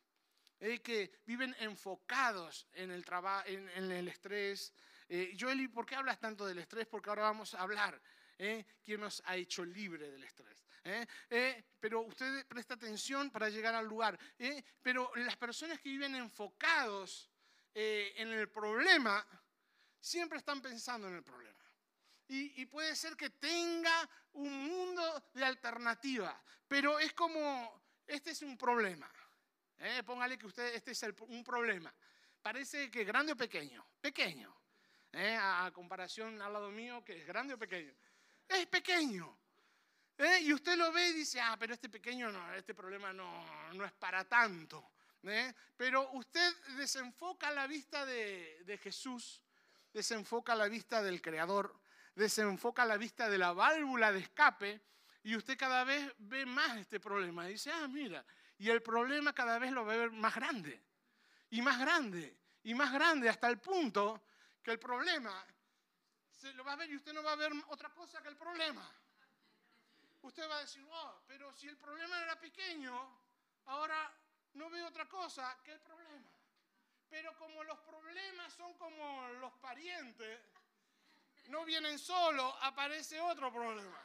[0.60, 0.80] ¿eh?
[0.80, 4.72] que viven enfocados en el trabajo, en, el estrés.
[5.08, 6.86] Eh, Joeli, ¿por qué hablas tanto del estrés?
[6.86, 8.00] Porque ahora vamos a hablar.
[8.38, 8.64] ¿Eh?
[8.84, 10.58] ¿Quién nos ha hecho libre del estrés?
[11.78, 14.18] pero usted presta atención para llegar al lugar.
[14.82, 17.30] Pero las personas que viven enfocados
[17.72, 19.24] en el problema,
[20.00, 21.62] siempre están pensando en el problema.
[22.28, 26.34] Y, puede ser que tenga un mundo de alternativas,
[26.66, 29.10] pero es como, este es un problema.
[29.78, 30.02] ¿eh?
[30.02, 31.92] Póngale que usted, este es un problema.
[32.40, 34.54] Parece que grande o pequeño, pequeño.
[35.12, 35.36] ¿eh?
[35.38, 37.94] A, comparación al lado mío, que es grande o pequeño.
[38.54, 39.38] Es pequeño.
[40.18, 40.40] ¿eh?
[40.42, 43.84] Y usted lo ve y dice, ah, pero este pequeño no, este problema no, no
[43.84, 44.90] es para tanto.
[45.76, 49.42] Pero usted desenfoca la vista de, de Jesús
[49.92, 51.78] desenfoca la vista del Creador,
[52.14, 54.80] desenfoca la vista de la válvula de escape
[55.22, 57.46] y usted cada vez ve más este problema.
[57.46, 58.24] dice, ah, mira,
[58.58, 60.82] y el problema cada vez lo ver más grande,
[61.50, 64.22] y más grande, y más grande, hasta el punto
[64.62, 65.44] que el problema
[66.54, 68.88] lo va a ver y usted no va a ver otra cosa que el problema.
[70.22, 72.92] Usted va a decir, oh, pero si el problema era pequeño,
[73.66, 74.12] ahora
[74.54, 76.30] no veo otra cosa que el problema.
[77.08, 80.40] Pero como los problemas son como los parientes,
[81.48, 84.00] no vienen solos, aparece otro problema.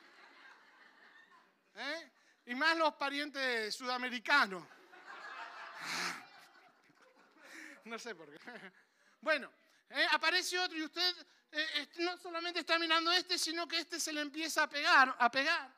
[1.76, 2.12] ¿Eh?
[2.47, 4.63] Y más los parientes sudamericanos.
[7.86, 8.38] No sé por qué.
[9.21, 9.50] Bueno,
[9.89, 10.06] ¿eh?
[10.12, 11.15] aparece otro y usted
[11.51, 15.31] eh, no solamente está mirando este, sino que este se le empieza a pegar, a
[15.31, 15.73] pegar.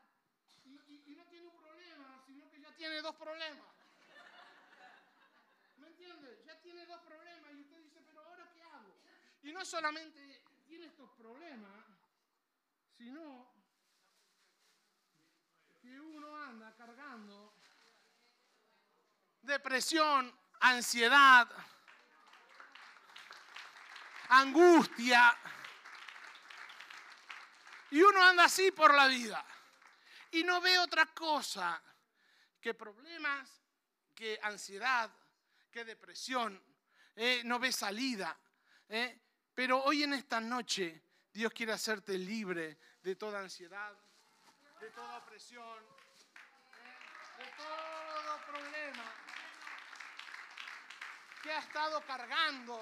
[0.66, 3.70] y no tiene un problema, sino que ya tiene dos problemas.
[6.46, 8.96] Ya tiene dos problemas y usted dice, pero ahora qué hago?
[9.44, 11.86] Y no solamente tiene estos problemas,
[12.98, 13.54] sino
[15.82, 17.54] que uno anda cargando
[19.42, 21.48] depresión, ansiedad,
[24.30, 25.38] angustia.
[27.92, 29.44] Y uno anda así por la vida.
[30.32, 31.82] Y no ve otra cosa
[32.62, 33.62] que problemas,
[34.14, 35.10] que ansiedad,
[35.72, 36.62] qué depresión,
[37.16, 38.38] eh, no ves salida.
[38.88, 39.20] Eh.
[39.56, 43.94] Pero hoy en esta noche Dios quiere hacerte libre de toda ansiedad,
[44.80, 49.04] de toda opresión, eh, de todo problema
[51.44, 52.80] que ha estado cargando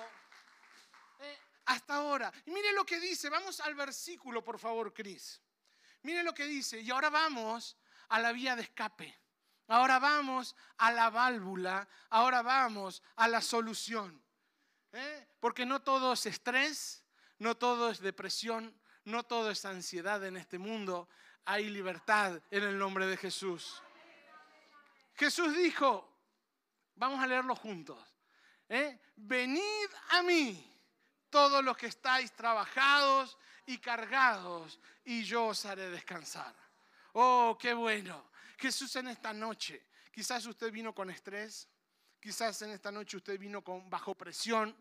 [1.67, 2.31] hasta ahora.
[2.45, 5.41] Y mire lo que dice, vamos al versículo, por favor, Cris.
[6.01, 7.77] Mire lo que dice, y ahora vamos
[8.09, 9.19] a la vía de escape.
[9.67, 14.21] Ahora vamos a la válvula, ahora vamos a la solución.
[14.93, 15.27] ¿eh?
[15.41, 17.03] Porque no todo es estrés,
[17.37, 21.09] no todo es depresión, no todo es ansiedad en este mundo.
[21.43, 23.81] Hay libertad en el nombre de Jesús.
[25.15, 26.09] Jesús dijo,
[26.95, 27.99] vamos a leerlo juntos,
[28.69, 28.99] ¿eh?
[29.17, 30.66] venid a mí
[31.37, 36.55] todos los que estáis trabajados y cargados, y yo os haré descansar.
[37.13, 38.31] Oh, qué bueno.
[38.57, 41.67] Jesús en esta noche, quizás usted vino con estrés,
[42.19, 44.75] quizás en esta noche usted vino con bajo presión,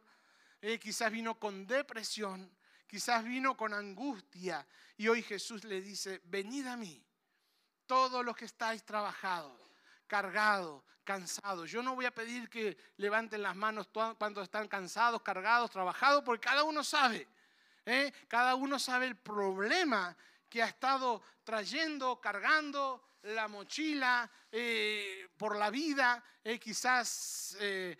[0.62, 2.50] eh, quizás vino con depresión,
[2.86, 7.04] quizás vino con angustia y hoy Jesús le dice, venid a mí,
[7.84, 9.60] todos los que estáis trabajados,
[10.06, 11.70] cargados, cansados.
[11.70, 13.88] Yo no voy a pedir que levanten las manos
[14.18, 17.26] cuando están cansados, cargados, trabajados, porque cada uno sabe,
[17.84, 18.12] ¿eh?
[18.28, 20.16] cada uno sabe el problema
[20.48, 27.96] que ha estado trayendo, cargando la mochila eh, por la vida, eh, quizás eh,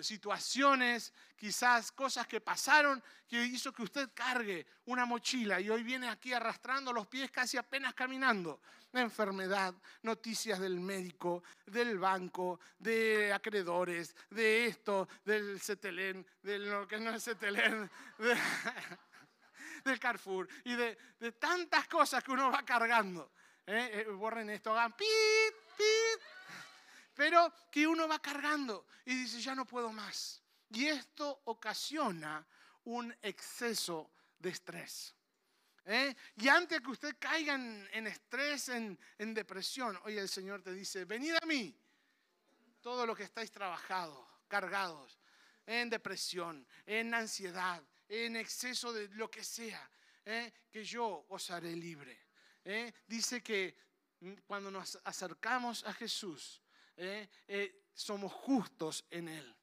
[0.00, 6.08] situaciones, quizás cosas que pasaron que hizo que usted cargue una mochila y hoy viene
[6.08, 8.60] aquí arrastrando los pies casi apenas caminando.
[8.92, 16.98] Enfermedad, noticias del médico, del banco, de acreedores, de esto, del CETELEN, de lo que
[16.98, 17.90] no es CETELEN,
[19.84, 23.30] del Carrefour y de, de tantas cosas que uno va cargando.
[23.66, 24.04] ¿eh?
[24.06, 25.06] Eh, borren esto, hagan pit,
[25.76, 26.22] pit.
[27.14, 30.42] Pero que uno va cargando y dice, ya no puedo más.
[30.70, 32.46] Y esto ocasiona
[32.84, 35.14] un exceso de estrés.
[35.88, 36.14] ¿Eh?
[36.36, 38.98] Y antes que usted caiga en, estrés, en,
[39.34, 41.74] depresión, hoy el Señor te dice, venid a mí,
[42.80, 45.18] todo lo que estáis trabajados, cargados,
[45.66, 49.90] en depresión, en ansiedad, en exceso de lo que sea,
[50.70, 52.28] que yo os haré libre.
[52.64, 52.92] ¿eh?
[53.06, 53.74] dice que
[54.20, 56.60] mm, cuando nos acercamos a Jesús,
[56.96, 57.28] ¿eh?
[57.46, 59.56] Eh, somos justos en Él.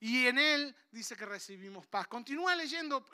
[0.00, 2.06] Y en Él dice que recibimos paz.
[2.08, 3.06] Continúa leyendo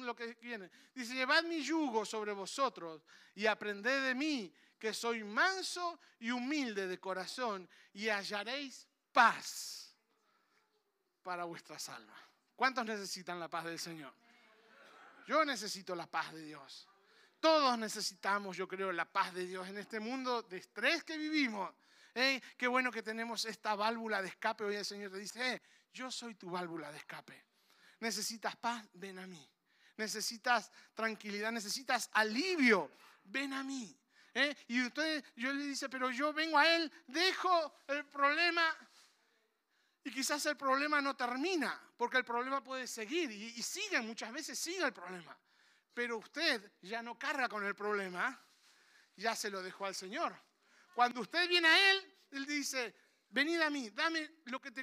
[0.00, 0.70] lo que viene.
[0.94, 3.02] Dice, llevad mi yugo sobre vosotros
[3.34, 9.96] y aprended de mí, que soy manso y humilde de corazón, y hallaréis paz
[11.22, 12.20] para vuestras almas.
[12.54, 14.12] ¿Cuántos necesitan la paz del Señor?
[15.26, 16.86] Yo necesito la paz de Dios.
[17.40, 21.74] Todos necesitamos, yo creo, la paz de Dios en este mundo de estrés que vivimos.
[22.16, 22.42] ¿Eh?
[22.56, 24.64] Qué bueno que tenemos esta válvula de escape.
[24.64, 25.62] Hoy el Señor te dice, eh,
[25.92, 27.46] yo soy tu válvula de escape.
[28.00, 29.48] Necesitas paz, ven a mí.
[29.96, 32.90] Necesitas tranquilidad, necesitas alivio,
[33.22, 33.96] ven a mí.
[34.34, 34.56] ¿eh?
[34.66, 38.76] Y usted, yo le dice, pero yo vengo a Él, dejo el problema
[40.02, 44.32] y quizás el problema no termina, porque el problema puede seguir y, y sigue, muchas
[44.32, 45.36] veces sigue el problema
[45.96, 48.38] pero usted ya no carga con el problema,
[49.16, 50.38] ya se lo dejó al Señor.
[50.96, 52.94] Cuando usted viene a Él, Él dice,
[53.28, 54.82] venid a mí, dame lo que te,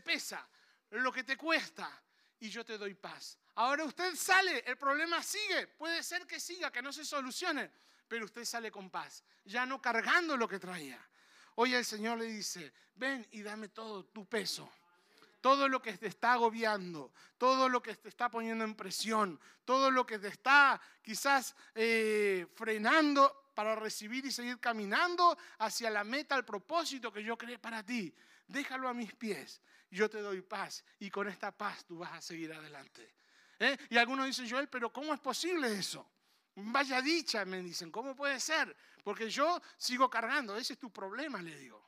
[0.00, 0.44] pesa,
[0.90, 1.88] lo que te cuesta,
[2.40, 3.38] y yo te doy paz.
[3.54, 7.70] Ahora usted sale, el problema sigue, puede ser que siga, que no se solucione,
[8.08, 11.00] pero usted sale con paz, ya no cargando lo que traía.
[11.54, 14.68] Hoy el Señor le dice, ven y dame todo tu peso
[15.40, 19.90] todo lo que te está agobiando, todo lo que te está poniendo en presión, todo
[19.90, 26.36] lo que te está quizás eh, frenando para recibir y seguir caminando hacia la meta,
[26.36, 28.14] el propósito que yo creé para ti.
[28.46, 32.20] Déjalo a mis pies, yo te doy paz y con esta paz tú vas a
[32.20, 33.14] seguir adelante.
[33.58, 33.76] ¿Eh?
[33.90, 36.10] Y algunos dicen, Joel, pero ¿cómo es posible eso?
[36.56, 38.76] Vaya dicha, me dicen, ¿cómo puede ser?
[39.02, 41.82] Porque yo sigo cargando, ese es tu problema, le digo.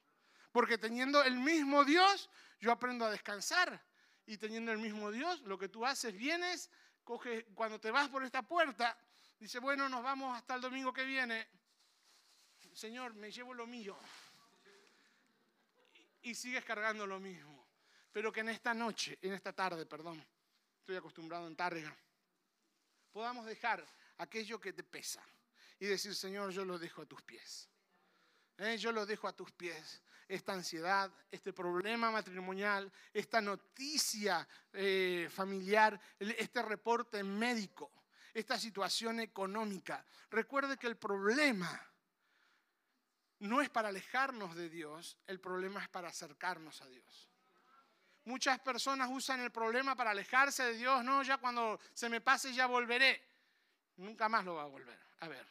[0.52, 3.82] Porque teniendo el mismo Dios, yo aprendo a descansar.
[4.26, 6.70] Y teniendo el mismo Dios, lo que tú haces, vienes,
[7.04, 8.98] coge, cuando te vas por esta puerta,
[9.38, 11.46] dice, bueno, nos vamos hasta el domingo que viene.
[12.72, 13.96] Señor, me llevo lo mío.
[16.22, 17.66] Y sigues cargando lo mismo.
[18.12, 20.24] Pero que en esta noche, en esta tarde, perdón,
[20.80, 21.94] estoy acostumbrado en Tárrega,
[23.12, 23.86] podamos dejar
[24.18, 25.22] aquello que te pesa
[25.78, 27.68] y decir, Señor, yo lo dejo a tus pies.
[28.58, 30.02] Eh, yo lo dejo a tus pies.
[30.28, 37.92] Esta ansiedad, este problema matrimonial, esta noticia eh, familiar, este reporte médico,
[38.38, 40.04] esta situación económica.
[40.30, 41.80] Recuerde que el problema
[43.40, 47.30] no es para alejarnos de Dios, el problema es para acercarnos a Dios.
[48.24, 51.04] Muchas personas usan el problema para alejarse de Dios.
[51.04, 53.22] No, ya cuando se me pase ya volveré.
[53.96, 54.98] Nunca más lo va a volver.
[55.20, 55.46] A ver.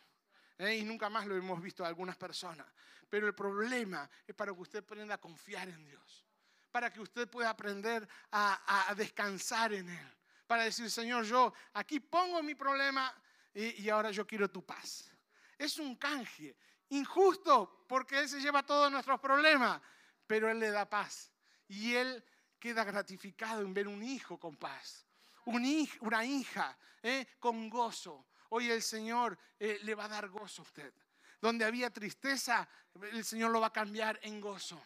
[0.58, 0.76] ¿eh?
[0.76, 2.68] y nunca más lo hemos visto a algunas personas.
[3.10, 6.26] Pero el problema es para que usted aprenda a confiar en Dios,
[6.72, 10.18] para que usted pueda aprender a, descansar en Él,
[10.48, 13.14] para decir, Señor, yo aquí pongo mi problema
[13.54, 15.12] y, y ahora yo quiero tu paz.
[15.58, 16.56] Es un canje
[16.90, 19.82] injusto porque Él se lleva todos nuestros problemas,
[20.28, 21.32] pero Él le da paz
[21.68, 22.24] y Él
[22.60, 25.06] queda gratificado en ver un hijo con paz,
[25.46, 27.28] una hija ¿eh?
[27.40, 30.94] con gozo, Hoy el Señor eh, le va a dar gozo a usted.
[31.42, 32.68] Donde había tristeza,
[33.12, 34.82] el Señor lo va a cambiar en gozo.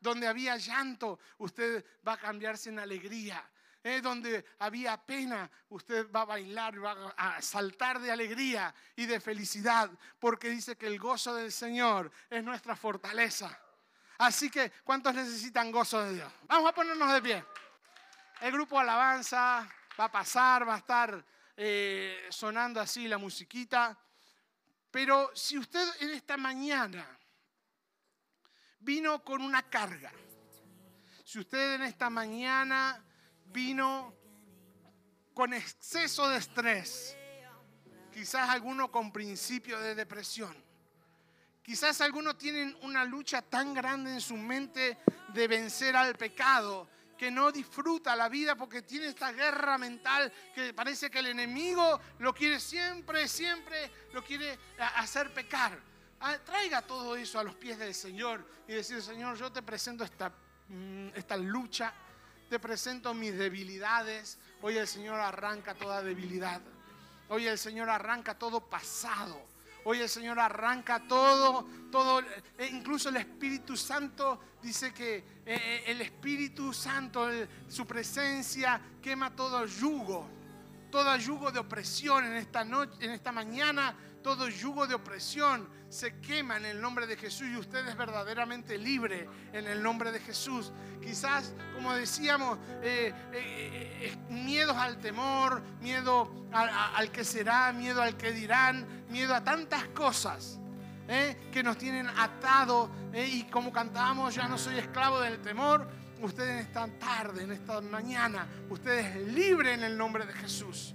[0.00, 3.44] Donde había llanto, usted va a cambiarse en alegría.
[3.84, 9.20] Eh, donde había pena, usted va a bailar, va a saltar de alegría y de
[9.20, 13.56] felicidad, porque dice que el gozo del Señor es nuestra fortaleza.
[14.18, 16.32] Así que, ¿cuántos necesitan gozo de Dios?
[16.48, 17.44] Vamos a ponernos de pie.
[18.40, 19.68] El grupo Alabanza
[19.98, 21.24] va a pasar, va a estar
[21.56, 23.96] eh, sonando así la musiquita.
[24.90, 27.06] Pero si usted en esta mañana
[28.80, 30.10] vino con una carga,
[31.24, 33.04] si usted en esta mañana
[33.52, 34.14] vino
[35.34, 37.16] con exceso de estrés,
[38.12, 40.54] quizás alguno con principio de depresión.
[41.62, 44.98] Quizás algunos tienen una lucha tan grande en su mente
[45.34, 46.88] de vencer al pecado
[47.18, 52.00] que no disfruta la vida porque tiene esta guerra mental que parece que el enemigo
[52.20, 55.78] lo quiere siempre, siempre lo quiere hacer pecar.
[56.20, 60.04] Ah, traiga todo eso a los pies del Señor y decir, Señor, yo te presento
[60.04, 60.32] esta,
[60.68, 61.92] mm, esta lucha,
[62.48, 64.38] te presento mis debilidades.
[64.62, 66.60] Hoy el Señor arranca toda debilidad.
[67.28, 69.40] Hoy el Señor arranca todo pasado.
[69.84, 72.20] Hoy el Señor arranca todo, todo,
[72.58, 77.28] e incluso el Espíritu Santo dice que eh, eh, el Espíritu Santo,
[77.68, 80.28] su presencia quema todo yugo,
[80.90, 86.20] todo yugo de opresión en esta noche, en esta mañana todo yugo de opresión se
[86.20, 90.20] quema en el nombre de Jesús y usted es verdaderamente libre en el nombre de
[90.20, 90.72] Jesús.
[91.00, 98.16] Quizás, como decíamos, eh, eh, eh, miedos al temor, miedo al que será, miedo al
[98.16, 100.58] que dirán, miedo a tantas cosas.
[101.52, 105.88] que nos tienen atado y como cantábamos, ya no soy esclavo del temor,
[106.20, 110.94] usted en esta tarde, en esta mañana, usted es libre en el nombre de Jesús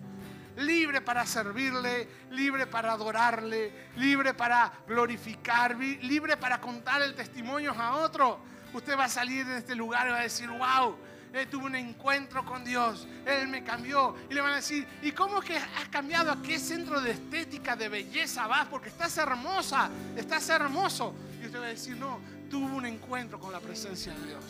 [0.57, 7.97] libre para servirle, libre para adorarle, libre para glorificar, libre para contar el testimonio a
[7.97, 8.39] otro.
[8.73, 10.97] Usted va a salir de este lugar y va a decir, wow,
[11.33, 14.15] eh, tuve un encuentro con Dios, Él me cambió.
[14.29, 16.31] Y le van a decir, ¿y cómo es que has cambiado?
[16.31, 18.67] ¿A qué centro de estética, de belleza vas?
[18.67, 21.15] Porque estás hermosa, estás hermoso.
[21.41, 24.43] Y usted va a decir, no, tuve un encuentro con la presencia de Dios.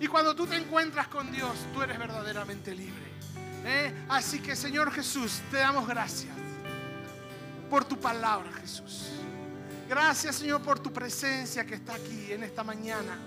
[0.00, 3.04] Y cuando tú te encuentras con Dios, tú eres verdaderamente libre.
[3.64, 3.92] ¿Eh?
[4.08, 6.34] Así que Señor Jesús, te damos gracias
[7.70, 9.10] por tu palabra, Jesús.
[9.88, 13.18] Gracias, Señor, por tu presencia que está aquí en esta mañana.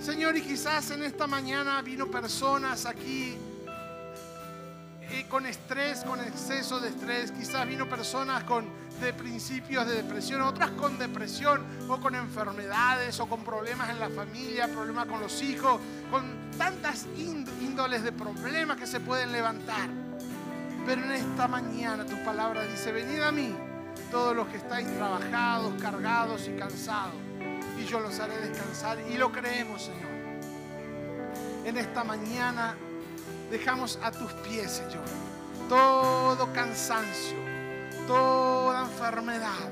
[0.00, 3.36] Señor, y quizás en esta mañana vino personas aquí
[5.28, 7.32] con estrés, con exceso de estrés.
[7.32, 8.66] Quizás vino personas con
[9.00, 14.08] de principios de depresión, otras con depresión o con enfermedades o con problemas en la
[14.08, 15.80] familia, problemas con los hijos,
[16.10, 19.88] con tantas índoles de problemas que se pueden levantar.
[20.86, 23.54] Pero en esta mañana tu palabra dice, venid a mí
[24.10, 27.14] todos los que estáis trabajados, cargados y cansados,
[27.78, 28.98] y yo los haré descansar.
[29.10, 30.16] Y lo creemos, Señor.
[31.64, 32.76] En esta mañana
[33.50, 35.04] dejamos a tus pies, Señor,
[35.68, 37.36] todo cansancio,
[38.06, 39.70] toda enfermedad,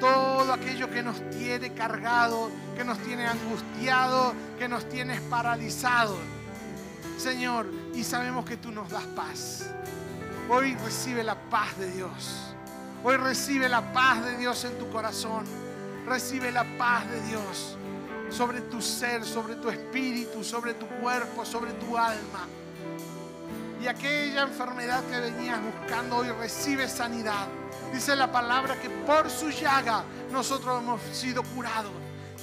[0.00, 6.16] todo aquello que nos tiene cargado, que nos tiene angustiado, que nos tiene paralizado.
[7.18, 9.70] Señor, y sabemos que tú nos das paz.
[10.48, 12.54] Hoy recibe la paz de Dios.
[13.02, 15.44] Hoy recibe la paz de Dios en tu corazón.
[16.06, 17.78] Recibe la paz de Dios
[18.30, 22.46] sobre tu ser, sobre tu espíritu, sobre tu cuerpo, sobre tu alma.
[23.80, 27.46] Y aquella enfermedad que venías buscando hoy recibe sanidad.
[27.92, 31.92] Dice la palabra que por su llaga nosotros hemos sido curados.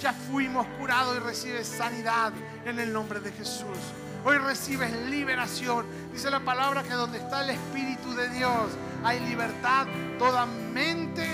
[0.01, 2.31] Ya fuimos curados y recibes sanidad
[2.65, 3.77] en el nombre de Jesús.
[4.23, 5.85] Hoy recibes liberación.
[6.13, 8.71] Dice la palabra que donde está el Espíritu de Dios
[9.03, 9.87] hay libertad.
[10.17, 11.27] Toda mente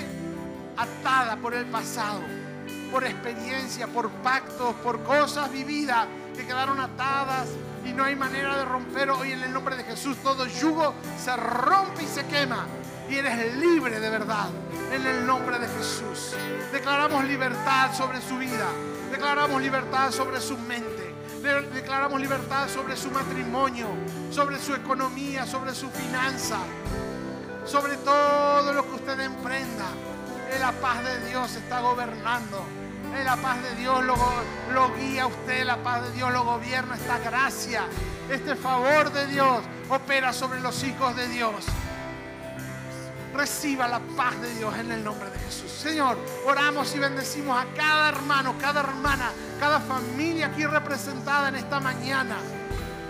[0.77, 2.21] atada por el pasado,
[2.91, 7.47] por experiencia, por pactos, por cosas vividas que quedaron atadas
[7.85, 10.17] y no hay manera de romper hoy en el nombre de Jesús.
[10.23, 10.93] Todo yugo
[11.23, 12.65] se rompe y se quema
[13.09, 14.47] y eres libre de verdad.
[14.91, 16.33] En el nombre de Jesús.
[16.71, 18.67] Declaramos libertad sobre su vida,
[19.11, 21.13] declaramos libertad sobre su mente,
[21.73, 23.87] declaramos libertad sobre su matrimonio,
[24.31, 26.59] sobre su economía, sobre su finanza,
[27.65, 29.85] sobre todo lo que usted emprenda.
[30.59, 32.65] La paz de Dios está gobernando.
[33.23, 34.15] La paz de Dios lo,
[34.73, 37.83] lo guía a usted, la paz de Dios lo gobierna, esta gracia,
[38.29, 41.65] este favor de Dios opera sobre los hijos de Dios.
[43.33, 45.71] Reciba la paz de Dios en el nombre de Jesús.
[45.71, 51.79] Señor, oramos y bendecimos a cada hermano, cada hermana, cada familia aquí representada en esta
[51.79, 52.37] mañana.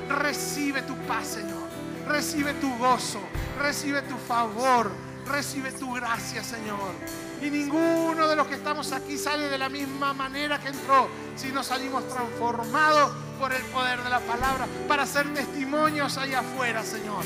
[0.09, 1.68] Recibe tu paz, Señor.
[2.07, 3.20] Recibe tu gozo.
[3.59, 4.91] Recibe tu favor.
[5.26, 6.93] Recibe tu gracia, Señor.
[7.41, 11.63] Y ninguno de los que estamos aquí sale de la misma manera que entró, sino
[11.63, 17.24] salimos transformados por el poder de la palabra para ser testimonios allá afuera, Señor.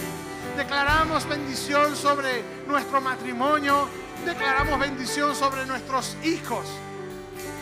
[0.58, 3.88] Declaramos bendición sobre nuestro matrimonio,
[4.26, 6.66] declaramos bendición sobre nuestros hijos.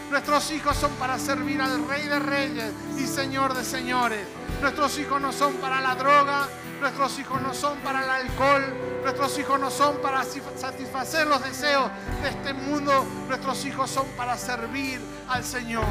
[0.10, 4.26] Nuestros hijos son para servir al Rey de Reyes y Señor de Señores.
[4.62, 6.48] Nuestros hijos no son para la droga,
[6.80, 8.64] Nuestros hijos no son para el alcohol.
[9.04, 13.06] Nuestros hijos no son para satisfacer los deseos de este mundo.
[13.28, 15.84] Nuestros hijos son para servir al Señor.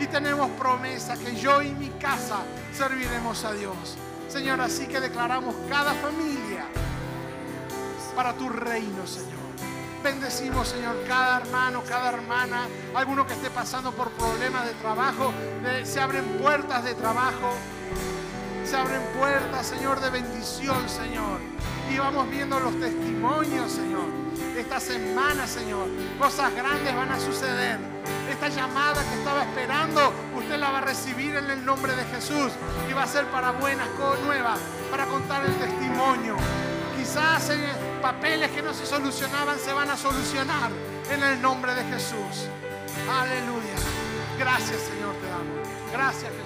[0.00, 2.38] Y tenemos promesa que yo y mi casa
[2.76, 3.96] serviremos a Dios.
[4.28, 6.66] Señor, así que declaramos cada familia
[8.14, 9.46] para tu reino, Señor.
[10.02, 15.32] Bendecimos, Señor, cada hermano, cada hermana, alguno que esté pasando por problemas de trabajo,
[15.84, 17.54] se abren puertas de trabajo,
[18.64, 21.40] se abren puertas, Señor, de bendición, Señor.
[21.92, 24.06] Y vamos viendo los testimonios, Señor.
[24.56, 27.78] Esta semana, Señor, cosas grandes van a suceder.
[28.30, 30.12] Esta llamada que estaba esperando,
[30.56, 32.52] la va a recibir en el nombre de Jesús.
[32.88, 33.88] Y va a ser para buenas,
[34.24, 34.58] nuevas,
[34.90, 36.36] para contar el testimonio.
[36.96, 37.62] Quizás en
[38.00, 40.70] papeles que no se solucionaban se van a solucionar
[41.10, 42.48] en el nombre de Jesús.
[43.10, 43.76] Aleluya.
[44.38, 45.68] Gracias, Señor, te damos.
[45.92, 46.45] Gracias, Jesús.